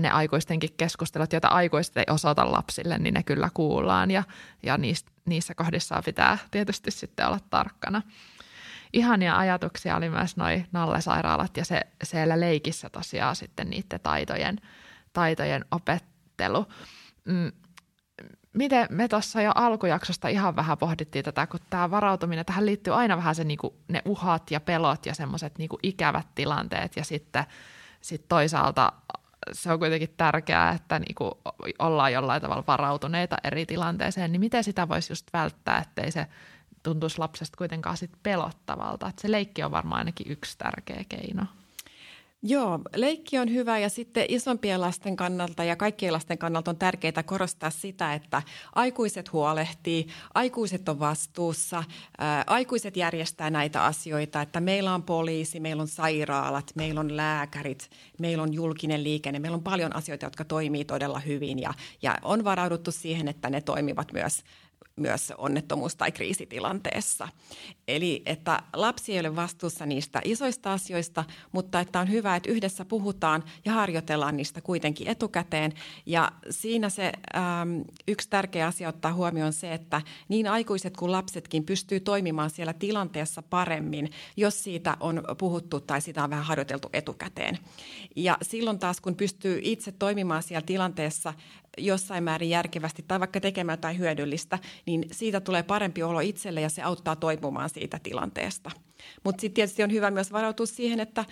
ne 0.00 0.10
aikuistenkin 0.10 0.70
keskustelut, 0.76 1.32
joita 1.32 1.48
aikuiset 1.48 1.96
ei 1.96 2.04
osoita 2.10 2.52
lapsille, 2.52 2.98
niin 2.98 3.14
ne 3.14 3.22
kyllä 3.22 3.50
kuullaan 3.54 4.10
ja, 4.10 4.22
ja 4.62 4.78
niissä, 4.78 5.06
niissä 5.24 5.54
kohdissa 5.54 6.02
pitää 6.04 6.38
tietysti 6.50 6.90
sitten 6.90 7.26
olla 7.26 7.38
tarkkana. 7.50 8.02
Ihania 8.92 9.36
ajatuksia 9.36 9.96
oli 9.96 10.10
myös 10.10 10.36
noin 10.36 10.66
nallesairaalat 10.72 11.56
ja 11.56 11.64
se 11.64 11.80
siellä 12.02 12.40
leikissä 12.40 12.90
tosiaan 12.90 13.36
sitten 13.36 13.70
niiden 13.70 14.00
taitojen, 14.02 14.60
taitojen 15.12 15.64
opettelu. 15.70 16.66
Mm, 17.24 17.52
miten 18.52 18.86
me 18.90 19.08
tuossa 19.08 19.42
jo 19.42 19.52
alkujaksosta 19.54 20.28
ihan 20.28 20.56
vähän 20.56 20.78
pohdittiin 20.78 21.24
tätä, 21.24 21.46
kun 21.46 21.60
tämä 21.70 21.90
varautuminen, 21.90 22.46
tähän 22.46 22.66
liittyy 22.66 22.94
aina 22.94 23.16
vähän 23.16 23.34
se, 23.34 23.44
niinku, 23.44 23.76
ne 23.88 24.02
uhat 24.04 24.50
ja 24.50 24.60
pelot 24.60 25.06
ja 25.06 25.14
semmoiset 25.14 25.58
niinku, 25.58 25.78
ikävät 25.82 26.26
tilanteet 26.34 26.96
ja 26.96 27.04
sitten– 27.04 27.44
sitten 28.06 28.28
toisaalta 28.28 28.92
se 29.52 29.72
on 29.72 29.78
kuitenkin 29.78 30.14
tärkeää, 30.16 30.70
että 30.70 30.98
niinku 30.98 31.38
ollaan 31.78 32.12
jollain 32.12 32.42
tavalla 32.42 32.64
varautuneita 32.66 33.36
eri 33.44 33.66
tilanteeseen, 33.66 34.32
niin 34.32 34.40
miten 34.40 34.64
sitä 34.64 34.88
voisi 34.88 35.12
just 35.12 35.26
välttää, 35.32 35.78
ettei 35.78 36.10
se 36.10 36.26
tuntuisi 36.82 37.18
lapsesta 37.18 37.56
kuitenkaan 37.56 37.96
sit 37.96 38.10
pelottavalta. 38.22 39.08
Et 39.08 39.18
se 39.18 39.30
leikki 39.30 39.62
on 39.62 39.70
varmaan 39.70 39.98
ainakin 39.98 40.32
yksi 40.32 40.58
tärkeä 40.58 41.04
keino. 41.08 41.46
Joo, 42.48 42.80
leikki 42.96 43.38
on 43.38 43.52
hyvä 43.52 43.78
ja 43.78 43.88
sitten 43.88 44.26
isompien 44.28 44.80
lasten 44.80 45.16
kannalta 45.16 45.64
ja 45.64 45.76
kaikkien 45.76 46.12
lasten 46.12 46.38
kannalta 46.38 46.70
on 46.70 46.76
tärkeää 46.76 47.22
korostaa 47.24 47.70
sitä, 47.70 48.14
että 48.14 48.42
aikuiset 48.74 49.32
huolehtii, 49.32 50.06
aikuiset 50.34 50.88
on 50.88 50.98
vastuussa, 50.98 51.84
ää, 52.18 52.44
aikuiset 52.46 52.96
järjestää 52.96 53.50
näitä 53.50 53.84
asioita, 53.84 54.40
että 54.42 54.60
meillä 54.60 54.94
on 54.94 55.02
poliisi, 55.02 55.60
meillä 55.60 55.80
on 55.80 55.88
sairaalat, 55.88 56.72
meillä 56.74 57.00
on 57.00 57.16
lääkärit, 57.16 57.90
meillä 58.18 58.42
on 58.42 58.54
julkinen 58.54 59.04
liikenne, 59.04 59.38
meillä 59.38 59.56
on 59.56 59.62
paljon 59.62 59.96
asioita, 59.96 60.26
jotka 60.26 60.44
toimii 60.44 60.84
todella 60.84 61.18
hyvin 61.18 61.58
ja, 61.58 61.74
ja 62.02 62.18
on 62.22 62.44
varauduttu 62.44 62.92
siihen, 62.92 63.28
että 63.28 63.50
ne 63.50 63.60
toimivat 63.60 64.12
myös 64.12 64.42
myös 64.96 65.32
onnettomuus- 65.38 65.96
tai 65.96 66.12
kriisitilanteessa. 66.12 67.28
Eli 67.88 68.22
että 68.26 68.62
lapsi 68.72 69.12
ei 69.12 69.20
ole 69.20 69.36
vastuussa 69.36 69.86
niistä 69.86 70.20
isoista 70.24 70.72
asioista, 70.72 71.24
mutta 71.52 71.80
että 71.80 72.00
on 72.00 72.10
hyvä, 72.10 72.36
että 72.36 72.50
yhdessä 72.50 72.84
puhutaan 72.84 73.44
ja 73.64 73.72
harjoitellaan 73.72 74.36
niistä 74.36 74.60
kuitenkin 74.60 75.08
etukäteen. 75.08 75.72
Ja 76.06 76.32
siinä 76.50 76.90
se 76.90 77.12
äm, 77.36 77.84
yksi 78.08 78.30
tärkeä 78.30 78.66
asia 78.66 78.88
ottaa 78.88 79.12
huomioon 79.12 79.52
se, 79.52 79.72
että 79.72 80.02
niin 80.28 80.46
aikuiset 80.46 80.96
kuin 80.96 81.12
lapsetkin 81.12 81.64
pystyy 81.64 82.00
toimimaan 82.00 82.50
siellä 82.50 82.72
tilanteessa 82.72 83.42
paremmin, 83.42 84.10
jos 84.36 84.64
siitä 84.64 84.96
on 85.00 85.24
puhuttu 85.38 85.80
tai 85.80 86.00
sitä 86.00 86.24
on 86.24 86.30
vähän 86.30 86.44
harjoiteltu 86.44 86.88
etukäteen. 86.92 87.58
Ja 88.16 88.38
silloin 88.42 88.78
taas, 88.78 89.00
kun 89.00 89.16
pystyy 89.16 89.60
itse 89.62 89.92
toimimaan 89.92 90.42
siellä 90.42 90.66
tilanteessa 90.66 91.34
jossain 91.76 92.24
määrin 92.24 92.50
järkevästi 92.50 93.04
tai 93.08 93.20
vaikka 93.20 93.40
tekemään 93.40 93.76
jotain 93.78 93.98
hyödyllistä, 93.98 94.58
niin 94.86 95.04
siitä 95.12 95.40
tulee 95.40 95.62
parempi 95.62 96.02
olo 96.02 96.20
itselle 96.20 96.60
ja 96.60 96.68
se 96.68 96.82
auttaa 96.82 97.16
toipumaan 97.16 97.70
siitä 97.70 98.00
tilanteesta. 98.02 98.70
Mutta 99.24 99.40
sitten 99.40 99.54
tietysti 99.54 99.82
on 99.82 99.92
hyvä 99.92 100.10
myös 100.10 100.32
varautua 100.32 100.66
siihen, 100.66 101.00
että 101.00 101.24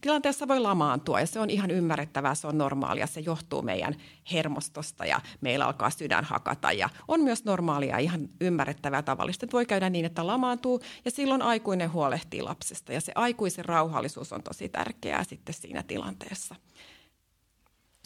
tilanteessa 0.00 0.48
voi 0.48 0.60
lamaantua 0.60 1.20
ja 1.20 1.26
se 1.26 1.40
on 1.40 1.50
ihan 1.50 1.70
ymmärrettävää, 1.70 2.34
se 2.34 2.46
on 2.46 2.58
normaalia, 2.58 3.06
se 3.06 3.20
johtuu 3.20 3.62
meidän 3.62 3.94
hermostosta 4.32 5.06
ja 5.06 5.20
meillä 5.40 5.66
alkaa 5.66 5.90
sydän 5.90 6.24
hakata 6.24 6.72
ja 6.72 6.88
on 7.08 7.20
myös 7.20 7.44
normaalia 7.44 7.98
ihan 7.98 8.28
ymmärrettävää 8.40 9.02
tavallista, 9.02 9.46
että 9.46 9.54
voi 9.54 9.66
käydä 9.66 9.90
niin, 9.90 10.04
että 10.04 10.26
lamaantuu 10.26 10.80
ja 11.04 11.10
silloin 11.10 11.42
aikuinen 11.42 11.92
huolehtii 11.92 12.42
lapsesta 12.42 12.92
ja 12.92 13.00
se 13.00 13.12
aikuisen 13.14 13.64
rauhallisuus 13.64 14.32
on 14.32 14.42
tosi 14.42 14.68
tärkeää 14.68 15.24
sitten 15.24 15.54
siinä 15.54 15.82
tilanteessa. 15.82 16.54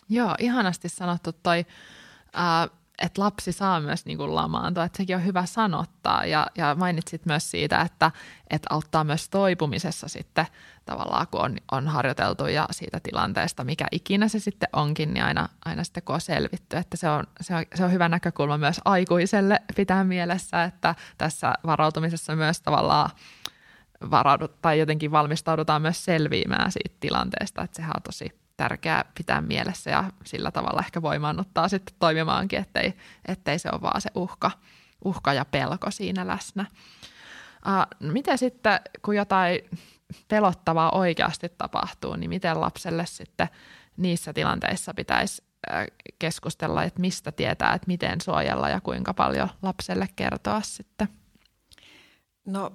Joo, 0.08 0.34
ihanasti 0.38 0.88
sanottu 0.88 1.32
toi, 1.32 1.66
äh, 2.36 2.78
että 3.02 3.22
lapsi 3.22 3.52
saa 3.52 3.80
myös 3.80 4.06
niin 4.06 4.18
kuin 4.18 4.34
lamaantua, 4.34 4.84
että 4.84 4.96
sekin 4.96 5.16
on 5.16 5.24
hyvä 5.24 5.46
sanottaa. 5.46 6.24
Ja, 6.24 6.46
ja 6.56 6.74
mainitsit 6.74 7.26
myös 7.26 7.50
siitä, 7.50 7.80
että, 7.80 8.10
että 8.50 8.66
auttaa 8.70 9.04
myös 9.04 9.28
toipumisessa 9.28 10.08
sitten 10.08 10.46
tavallaan, 10.84 11.26
kun 11.30 11.40
on, 11.40 11.56
on 11.72 11.88
harjoiteltu 11.88 12.46
ja 12.46 12.66
siitä 12.70 13.00
tilanteesta, 13.02 13.64
mikä 13.64 13.86
ikinä 13.92 14.28
se 14.28 14.38
sitten 14.38 14.68
onkin, 14.72 15.14
niin 15.14 15.24
aina, 15.24 15.48
aina 15.64 15.84
sitten 15.84 16.02
kun 16.02 16.14
on 16.14 16.20
selvitty. 16.20 16.76
Että 16.76 16.96
se 16.96 17.08
on, 17.08 17.24
se, 17.40 17.54
on, 17.54 17.64
se 17.74 17.84
on 17.84 17.92
hyvä 17.92 18.08
näkökulma 18.08 18.58
myös 18.58 18.80
aikuiselle 18.84 19.60
pitää 19.76 20.04
mielessä, 20.04 20.64
että 20.64 20.94
tässä 21.18 21.54
varautumisessa 21.66 22.36
myös 22.36 22.60
tavallaan 22.60 23.10
varaudut, 24.10 24.62
tai 24.62 24.78
jotenkin 24.78 25.10
valmistaudutaan 25.10 25.82
myös 25.82 26.04
selviämään 26.04 26.72
siitä 26.72 26.96
tilanteesta, 27.00 27.62
että 27.62 27.76
sehän 27.76 27.92
on 27.96 28.02
tosi 28.02 28.47
tärkeää 28.58 29.04
pitää 29.18 29.40
mielessä 29.40 29.90
ja 29.90 30.04
sillä 30.24 30.50
tavalla 30.50 30.80
ehkä 30.80 31.02
voimaannuttaa 31.02 31.68
sitten 31.68 31.94
toimimaankin, 31.98 32.58
ettei, 32.58 32.94
ettei 33.28 33.58
se 33.58 33.68
ole 33.72 33.82
vaan 33.82 34.00
se 34.00 34.10
uhka, 34.14 34.50
uhka 35.04 35.32
ja 35.32 35.44
pelko 35.44 35.90
siinä 35.90 36.26
läsnä. 36.26 36.66
Uh, 37.66 38.10
miten 38.10 38.38
sitten, 38.38 38.80
kun 39.04 39.16
jotain 39.16 39.60
pelottavaa 40.28 40.90
oikeasti 40.90 41.48
tapahtuu, 41.48 42.16
niin 42.16 42.30
miten 42.30 42.60
lapselle 42.60 43.06
sitten 43.06 43.48
niissä 43.96 44.32
tilanteissa 44.32 44.94
pitäisi 44.94 45.42
keskustella, 46.18 46.84
että 46.84 47.00
mistä 47.00 47.32
tietää, 47.32 47.74
että 47.74 47.86
miten 47.86 48.20
suojella 48.20 48.68
ja 48.68 48.80
kuinka 48.80 49.14
paljon 49.14 49.48
lapselle 49.62 50.08
kertoa 50.16 50.60
sitten? 50.60 51.08
No 52.46 52.72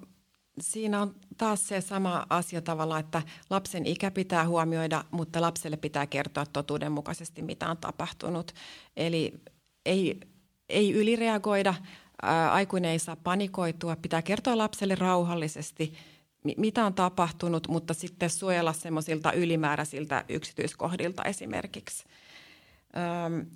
Siinä 0.59 1.01
on 1.01 1.15
taas 1.37 1.67
se 1.67 1.81
sama 1.81 2.25
asia 2.29 2.61
tavalla, 2.61 2.99
että 2.99 3.21
lapsen 3.49 3.85
ikä 3.85 4.11
pitää 4.11 4.47
huomioida, 4.47 5.03
mutta 5.11 5.41
lapselle 5.41 5.77
pitää 5.77 6.07
kertoa 6.07 6.45
totuudenmukaisesti, 6.45 7.41
mitä 7.41 7.69
on 7.69 7.77
tapahtunut. 7.77 8.51
Eli 8.97 9.33
ei, 9.85 10.19
ei 10.69 10.93
ylireagoida, 10.93 11.73
ää, 12.21 12.51
aikuinen 12.51 12.91
ei 12.91 12.99
saa 12.99 13.15
panikoitua, 13.15 13.95
pitää 13.95 14.21
kertoa 14.21 14.57
lapselle 14.57 14.95
rauhallisesti, 14.95 15.93
mitä 16.57 16.85
on 16.85 16.93
tapahtunut, 16.93 17.67
mutta 17.67 17.93
sitten 17.93 18.29
suojella 18.29 18.73
semmoisilta 18.73 19.31
ylimääräisiltä 19.31 20.25
yksityiskohdilta 20.29 21.23
esimerkiksi. 21.23 22.03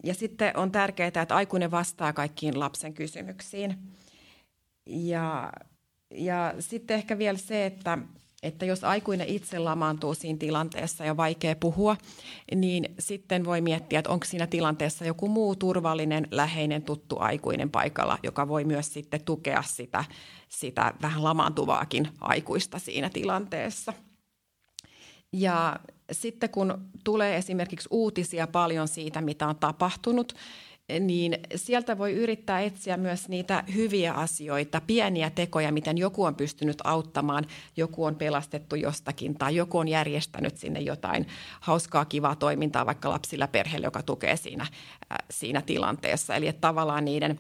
Ja 0.04 0.14
sitten 0.14 0.58
on 0.58 0.72
tärkeää, 0.72 1.08
että 1.08 1.36
aikuinen 1.36 1.72
vastaa 1.72 2.14
kaikkiin 2.14 2.60
lapsen 2.60 2.94
kysymyksiin. 2.94 3.78
Ja 4.86 5.52
ja 6.12 6.54
sitten 6.60 6.96
ehkä 6.96 7.18
vielä 7.18 7.38
se, 7.38 7.66
että, 7.66 7.98
että 8.44 8.66
jos 8.66 8.84
aikuinen 8.84 9.28
itse 9.28 9.60
lamaantuu 9.60 10.14
siinä 10.14 10.38
tilanteessa 10.38 11.06
ja 11.06 11.18
vaikea 11.18 11.56
puhua, 11.56 11.98
niin 12.56 12.96
sitten 13.00 13.46
voi 13.46 13.62
miettiä, 13.62 14.00
että 14.00 14.12
onko 14.12 14.26
siinä 14.26 14.48
tilanteessa 14.48 15.06
joku 15.06 15.28
muu 15.28 15.56
turvallinen, 15.56 16.28
läheinen, 16.32 16.82
tuttu 16.82 17.16
aikuinen 17.20 17.70
paikalla, 17.70 18.18
joka 18.24 18.48
voi 18.48 18.64
myös 18.64 18.94
sitten 18.94 19.24
tukea 19.26 19.62
sitä, 19.62 20.06
sitä 20.50 20.94
vähän 21.02 21.24
lamaantuvaakin 21.24 22.08
aikuista 22.22 22.80
siinä 22.80 23.10
tilanteessa. 23.10 23.94
Ja 25.34 25.80
sitten 26.12 26.50
kun 26.50 26.90
tulee 27.04 27.38
esimerkiksi 27.38 27.88
uutisia 27.92 28.48
paljon 28.48 28.88
siitä, 28.88 29.22
mitä 29.22 29.48
on 29.48 29.56
tapahtunut, 29.56 30.34
niin 31.00 31.38
sieltä 31.56 31.98
voi 31.98 32.14
yrittää 32.14 32.62
etsiä 32.62 32.98
myös 32.98 33.30
niitä 33.30 33.64
hyviä 33.76 34.14
asioita, 34.14 34.82
pieniä 34.88 35.30
tekoja, 35.30 35.72
miten 35.72 35.98
joku 35.98 36.24
on 36.24 36.36
pystynyt 36.36 36.78
auttamaan, 36.84 37.46
joku 37.78 38.06
on 38.06 38.16
pelastettu 38.16 38.76
jostakin 38.76 39.38
tai 39.38 39.56
joku 39.56 39.78
on 39.78 39.88
järjestänyt 39.88 40.58
sinne 40.58 40.80
jotain 40.80 41.28
hauskaa, 41.60 42.06
kivaa 42.06 42.36
toimintaa 42.36 42.86
vaikka 42.86 43.10
lapsilla 43.10 43.48
perheelle, 43.48 43.88
joka 43.88 44.04
tukee 44.04 44.38
siinä, 44.38 44.64
äh, 44.64 45.18
siinä 45.32 45.62
tilanteessa. 45.62 46.36
Eli 46.36 46.48
että 46.48 46.62
tavallaan 46.62 47.06
niiden 47.06 47.40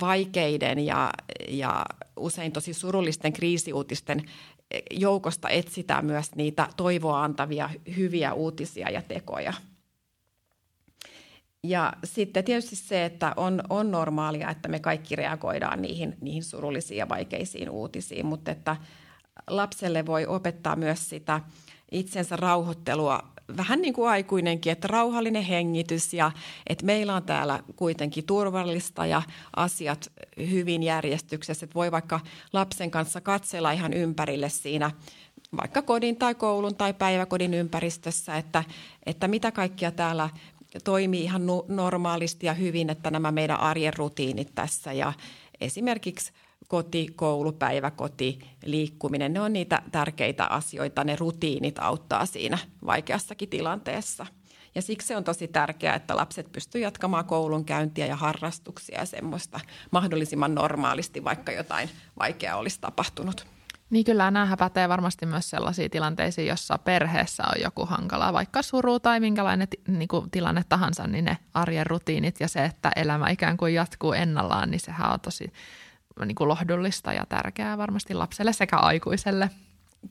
vaikeiden 0.00 0.78
ja, 0.78 1.10
ja 1.48 1.86
usein 2.16 2.52
tosi 2.52 2.74
surullisten 2.74 3.32
kriisiuutisten 3.32 4.24
joukosta 4.90 5.48
etsitään 5.48 6.04
myös 6.04 6.34
niitä 6.34 6.68
toivoa 6.76 7.24
antavia 7.24 7.70
hyviä 7.96 8.32
uutisia 8.32 8.90
ja 8.90 9.02
tekoja– 9.02 9.52
ja 11.64 11.92
sitten 12.04 12.44
tietysti 12.44 12.76
se, 12.76 13.04
että 13.04 13.32
on, 13.36 13.62
on 13.70 13.90
normaalia, 13.90 14.50
että 14.50 14.68
me 14.68 14.78
kaikki 14.78 15.16
reagoidaan 15.16 15.82
niihin, 15.82 16.16
niihin 16.20 16.44
surullisiin 16.44 16.98
ja 16.98 17.08
vaikeisiin 17.08 17.70
uutisiin, 17.70 18.26
mutta 18.26 18.50
että 18.50 18.76
lapselle 19.46 20.06
voi 20.06 20.26
opettaa 20.26 20.76
myös 20.76 21.08
sitä 21.08 21.40
itsensä 21.90 22.36
rauhoittelua 22.36 23.30
vähän 23.56 23.82
niin 23.82 23.94
kuin 23.94 24.10
aikuinenkin, 24.10 24.72
että 24.72 24.88
rauhallinen 24.88 25.42
hengitys 25.42 26.14
ja 26.14 26.32
että 26.66 26.86
meillä 26.86 27.14
on 27.14 27.22
täällä 27.22 27.62
kuitenkin 27.76 28.26
turvallista 28.26 29.06
ja 29.06 29.22
asiat 29.56 30.12
hyvin 30.50 30.82
järjestyksessä. 30.82 31.64
Että 31.64 31.74
voi 31.74 31.92
vaikka 31.92 32.20
lapsen 32.52 32.90
kanssa 32.90 33.20
katsella 33.20 33.72
ihan 33.72 33.92
ympärille 33.92 34.48
siinä 34.48 34.90
vaikka 35.56 35.82
kodin 35.82 36.16
tai 36.16 36.34
koulun 36.34 36.76
tai 36.76 36.94
päiväkodin 36.94 37.54
ympäristössä, 37.54 38.36
että, 38.36 38.64
että 39.06 39.28
mitä 39.28 39.52
kaikkia 39.52 39.90
täällä 39.90 40.28
toimii 40.84 41.22
ihan 41.22 41.42
normaalisti 41.68 42.46
ja 42.46 42.54
hyvin, 42.54 42.90
että 42.90 43.10
nämä 43.10 43.32
meidän 43.32 43.60
arjen 43.60 43.94
rutiinit 43.96 44.54
tässä 44.54 44.92
ja 44.92 45.12
esimerkiksi 45.60 46.32
koti, 46.68 47.06
koulu, 47.16 47.52
päiväkoti, 47.52 48.38
liikkuminen, 48.64 49.32
ne 49.32 49.40
on 49.40 49.52
niitä 49.52 49.82
tärkeitä 49.92 50.46
asioita, 50.46 51.04
ne 51.04 51.16
rutiinit 51.16 51.78
auttaa 51.78 52.26
siinä 52.26 52.58
vaikeassakin 52.86 53.48
tilanteessa. 53.48 54.26
Ja 54.74 54.82
siksi 54.82 55.14
on 55.14 55.24
tosi 55.24 55.48
tärkeää, 55.48 55.94
että 55.94 56.16
lapset 56.16 56.52
pystyvät 56.52 56.82
jatkamaan 56.82 57.24
koulunkäyntiä 57.24 58.06
ja 58.06 58.16
harrastuksia 58.16 58.98
ja 58.98 59.06
semmoista 59.06 59.60
mahdollisimman 59.90 60.54
normaalisti, 60.54 61.24
vaikka 61.24 61.52
jotain 61.52 61.90
vaikeaa 62.18 62.56
olisi 62.56 62.80
tapahtunut. 62.80 63.46
Niin 63.90 64.04
kyllä 64.04 64.30
nämä 64.30 64.56
pätee 64.56 64.88
varmasti 64.88 65.26
myös 65.26 65.50
sellaisiin 65.50 65.90
tilanteisiin, 65.90 66.46
jossa 66.46 66.78
perheessä 66.78 67.42
on 67.46 67.62
joku 67.62 67.86
hankala, 67.86 68.32
vaikka 68.32 68.62
suru 68.62 69.00
tai 69.00 69.20
minkälainen 69.20 69.68
niin 69.88 70.08
kuin 70.08 70.30
tilanne 70.30 70.62
tahansa, 70.68 71.06
niin 71.06 71.24
ne 71.24 71.36
arjen 71.54 71.86
rutiinit 71.86 72.40
ja 72.40 72.48
se, 72.48 72.64
että 72.64 72.90
elämä 72.96 73.30
ikään 73.30 73.56
kuin 73.56 73.74
jatkuu 73.74 74.12
ennallaan, 74.12 74.70
niin 74.70 74.80
sehän 74.80 75.12
on 75.12 75.20
tosi 75.20 75.52
niin 76.24 76.34
kuin 76.34 76.48
lohdullista 76.48 77.12
ja 77.12 77.26
tärkeää 77.28 77.78
varmasti 77.78 78.14
lapselle 78.14 78.52
sekä 78.52 78.76
aikuiselle. 78.76 79.50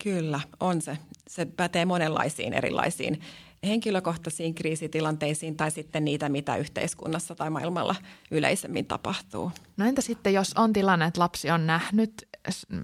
Kyllä, 0.04 0.40
on 0.60 0.82
se. 0.82 0.98
Se 1.28 1.46
pätee 1.46 1.86
monenlaisiin 1.86 2.54
erilaisiin 2.54 3.22
henkilökohtaisiin 3.64 4.56
kriisitilanteisiin 4.56 5.58
tai 5.58 5.72
sitten 5.72 6.06
niitä, 6.06 6.30
mitä 6.30 6.56
yhteiskunnassa 6.56 7.36
tai 7.36 7.50
maailmalla 7.50 7.96
yleisemmin 8.32 8.86
tapahtuu. 8.86 9.52
No 9.78 9.86
entä 9.86 10.02
sitten, 10.02 10.34
jos 10.34 10.54
on 10.58 10.74
tilanne, 10.74 11.06
että 11.06 11.20
lapsi 11.20 11.52
on 11.52 11.68
nähnyt 11.68 12.28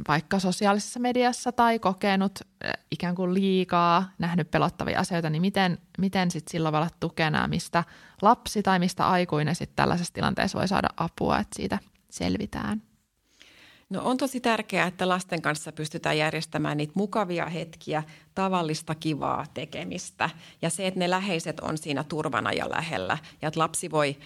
vaikka 0.08 0.40
sosiaalisessa 0.40 1.00
mediassa 1.00 1.52
tai 1.52 1.80
kokenut 1.80 2.40
ikään 2.92 3.16
kuin 3.16 3.34
liikaa, 3.34 4.12
nähnyt 4.18 4.52
pelottavia 4.52 5.00
asioita, 5.00 5.30
niin 5.30 5.42
miten, 5.42 5.78
miten 5.98 6.32
sitten 6.32 6.52
silloin 6.52 6.74
voi 6.74 6.80
olla 6.80 6.90
tukena, 7.00 7.48
mistä 7.48 7.84
lapsi 8.22 8.64
tai 8.64 8.80
mistä 8.80 9.08
aikuinen 9.08 9.56
sitten 9.56 9.76
tällaisessa 9.76 10.14
tilanteessa 10.14 10.60
voi 10.60 10.68
saada 10.68 10.90
apua, 10.98 11.40
että 11.40 11.56
siitä 11.56 11.80
selvitään? 12.10 12.82
No 13.90 14.02
on 14.04 14.18
tosi 14.18 14.40
tärkeää, 14.40 14.88
että 14.88 15.10
lasten 15.10 15.42
kanssa 15.42 15.72
pystytään 15.72 16.18
järjestämään 16.18 16.78
niitä 16.78 16.94
mukavia 16.96 17.46
hetkiä, 17.46 18.04
tavallista 18.36 18.96
kivaa 18.96 19.46
tekemistä 19.54 20.30
ja 20.62 20.70
se, 20.70 20.88
että 20.88 21.00
ne 21.00 21.10
läheiset 21.10 21.60
on 21.60 21.78
siinä 21.78 22.04
turvana 22.04 22.52
ja 22.52 22.70
lähellä 22.70 23.18
ja 23.42 23.48
että 23.48 23.60
lapsi 23.60 23.92
voi 23.92 24.18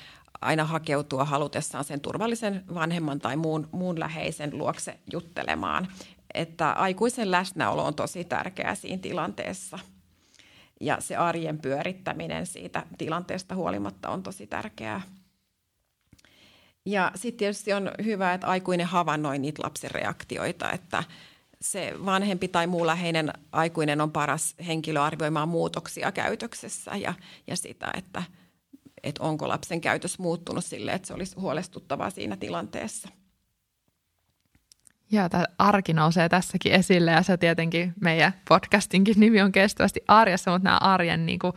aina 0.42 0.66
hakeutua 0.66 1.26
halutessaan 1.26 1.84
sen 1.84 2.02
turvallisen 2.02 2.64
vanhemman 2.74 3.20
tai 3.20 3.36
muun, 3.36 3.70
muun 3.72 4.00
läheisen 4.00 4.58
luokse 4.58 5.00
juttelemaan. 5.12 5.88
Että 6.34 6.72
aikuisen 6.72 7.32
läsnäolo 7.32 7.86
on 7.86 7.96
tosi 7.96 8.24
tärkeää 8.24 8.76
siinä 8.76 9.02
tilanteessa. 9.02 9.80
Ja 10.82 11.02
se 11.02 11.16
arjen 11.16 11.60
pyörittäminen 11.60 12.46
siitä 12.46 12.86
tilanteesta 12.98 13.56
huolimatta 13.56 14.10
on 14.10 14.24
tosi 14.24 14.48
tärkeää. 14.48 15.02
Ja 16.86 17.12
sitten 17.16 17.38
tietysti 17.38 17.74
on 17.74 17.92
hyvä, 18.04 18.34
että 18.34 18.48
aikuinen 18.48 18.88
havainnoi 18.88 19.40
niitä 19.40 19.64
lapsen 19.64 19.92
reaktioita, 19.92 20.72
että 20.72 21.04
se 21.62 21.94
vanhempi 22.06 22.48
tai 22.48 22.68
muu 22.68 22.86
läheinen 22.86 23.34
aikuinen 23.52 24.02
on 24.02 24.12
paras 24.12 24.56
henkilö 24.68 25.02
arvioimaan 25.02 25.50
muutoksia 25.50 26.12
käytöksessä 26.12 26.96
ja, 26.96 27.14
ja 27.48 27.56
sitä, 27.56 27.92
että, 27.98 28.24
että 29.04 29.24
onko 29.24 29.48
lapsen 29.48 29.82
käytös 29.82 30.20
muuttunut 30.20 30.66
sille, 30.66 30.92
että 30.92 31.08
se 31.08 31.14
olisi 31.14 31.36
huolestuttavaa 31.40 32.10
siinä 32.10 32.38
tilanteessa. 32.38 33.10
Joo, 35.12 35.30
tämä 35.30 35.46
arki 35.58 35.94
nousee 35.94 36.30
tässäkin 36.30 36.72
esille 36.72 37.12
ja 37.12 37.24
se 37.24 37.38
tietenkin 37.38 37.94
meidän 38.02 38.34
podcastinkin 38.50 39.16
nimi 39.18 39.42
on 39.42 39.52
kestävästi 39.52 40.00
arjessa, 40.08 40.52
mutta 40.52 40.64
nämä 40.64 40.78
arjen 40.78 41.26
niin 41.26 41.40
kuin, 41.40 41.54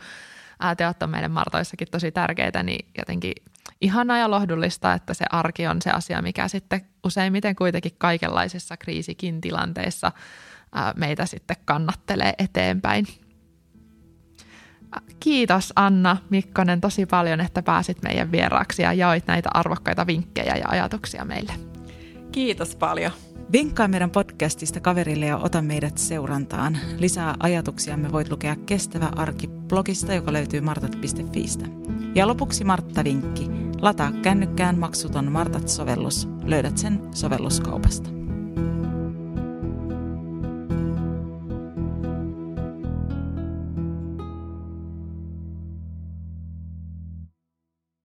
teot 0.77 1.03
on 1.03 1.09
meidän 1.09 1.31
Martoissakin 1.31 1.87
tosi 1.91 2.11
tärkeitä, 2.11 2.63
niin 2.63 2.89
jotenkin 2.97 3.33
ihanaa 3.81 4.17
ja 4.17 4.31
lohdullista, 4.31 4.93
että 4.93 5.13
se 5.13 5.25
arki 5.29 5.67
on 5.67 5.81
se 5.81 5.89
asia, 5.89 6.21
mikä 6.21 6.47
sitten 6.47 6.81
useimmiten 7.03 7.55
kuitenkin 7.55 7.91
kaikenlaisissa 7.97 8.77
kriisikin 8.77 9.41
tilanteissa 9.41 10.11
meitä 10.95 11.25
sitten 11.25 11.57
kannattelee 11.65 12.33
eteenpäin. 12.37 13.07
Kiitos 15.19 15.73
Anna 15.75 16.17
Mikkonen 16.29 16.81
tosi 16.81 17.05
paljon, 17.05 17.41
että 17.41 17.61
pääsit 17.61 18.01
meidän 18.01 18.31
vieraaksi 18.31 18.81
ja 18.81 18.93
jaoit 18.93 19.27
näitä 19.27 19.49
arvokkaita 19.53 20.07
vinkkejä 20.07 20.55
ja 20.55 20.65
ajatuksia 20.67 21.25
meille. 21.25 21.53
Kiitos 22.31 22.75
paljon. 22.75 23.11
Vinkkaa 23.51 23.87
meidän 23.87 24.11
podcastista 24.11 24.79
kaverille 24.79 25.25
ja 25.25 25.37
ota 25.37 25.61
meidät 25.61 25.97
seurantaan. 25.97 26.77
Lisää 26.97 27.35
ajatuksia 27.39 27.97
me 27.97 28.11
voit 28.11 28.31
lukea 28.31 28.55
Kestävä 28.65 29.11
arki 29.15 29.47
blogista, 29.47 30.13
joka 30.13 30.33
löytyy 30.33 30.61
martat.fiistä. 30.61 31.65
Ja 32.15 32.27
lopuksi 32.27 32.63
Martta-vinkki. 32.63 33.49
Lataa 33.81 34.11
kännykkään 34.11 34.79
maksuton 34.79 35.31
Martat-sovellus. 35.31 36.27
Löydät 36.43 36.77
sen 36.77 37.01
sovelluskaupasta. 37.15 38.22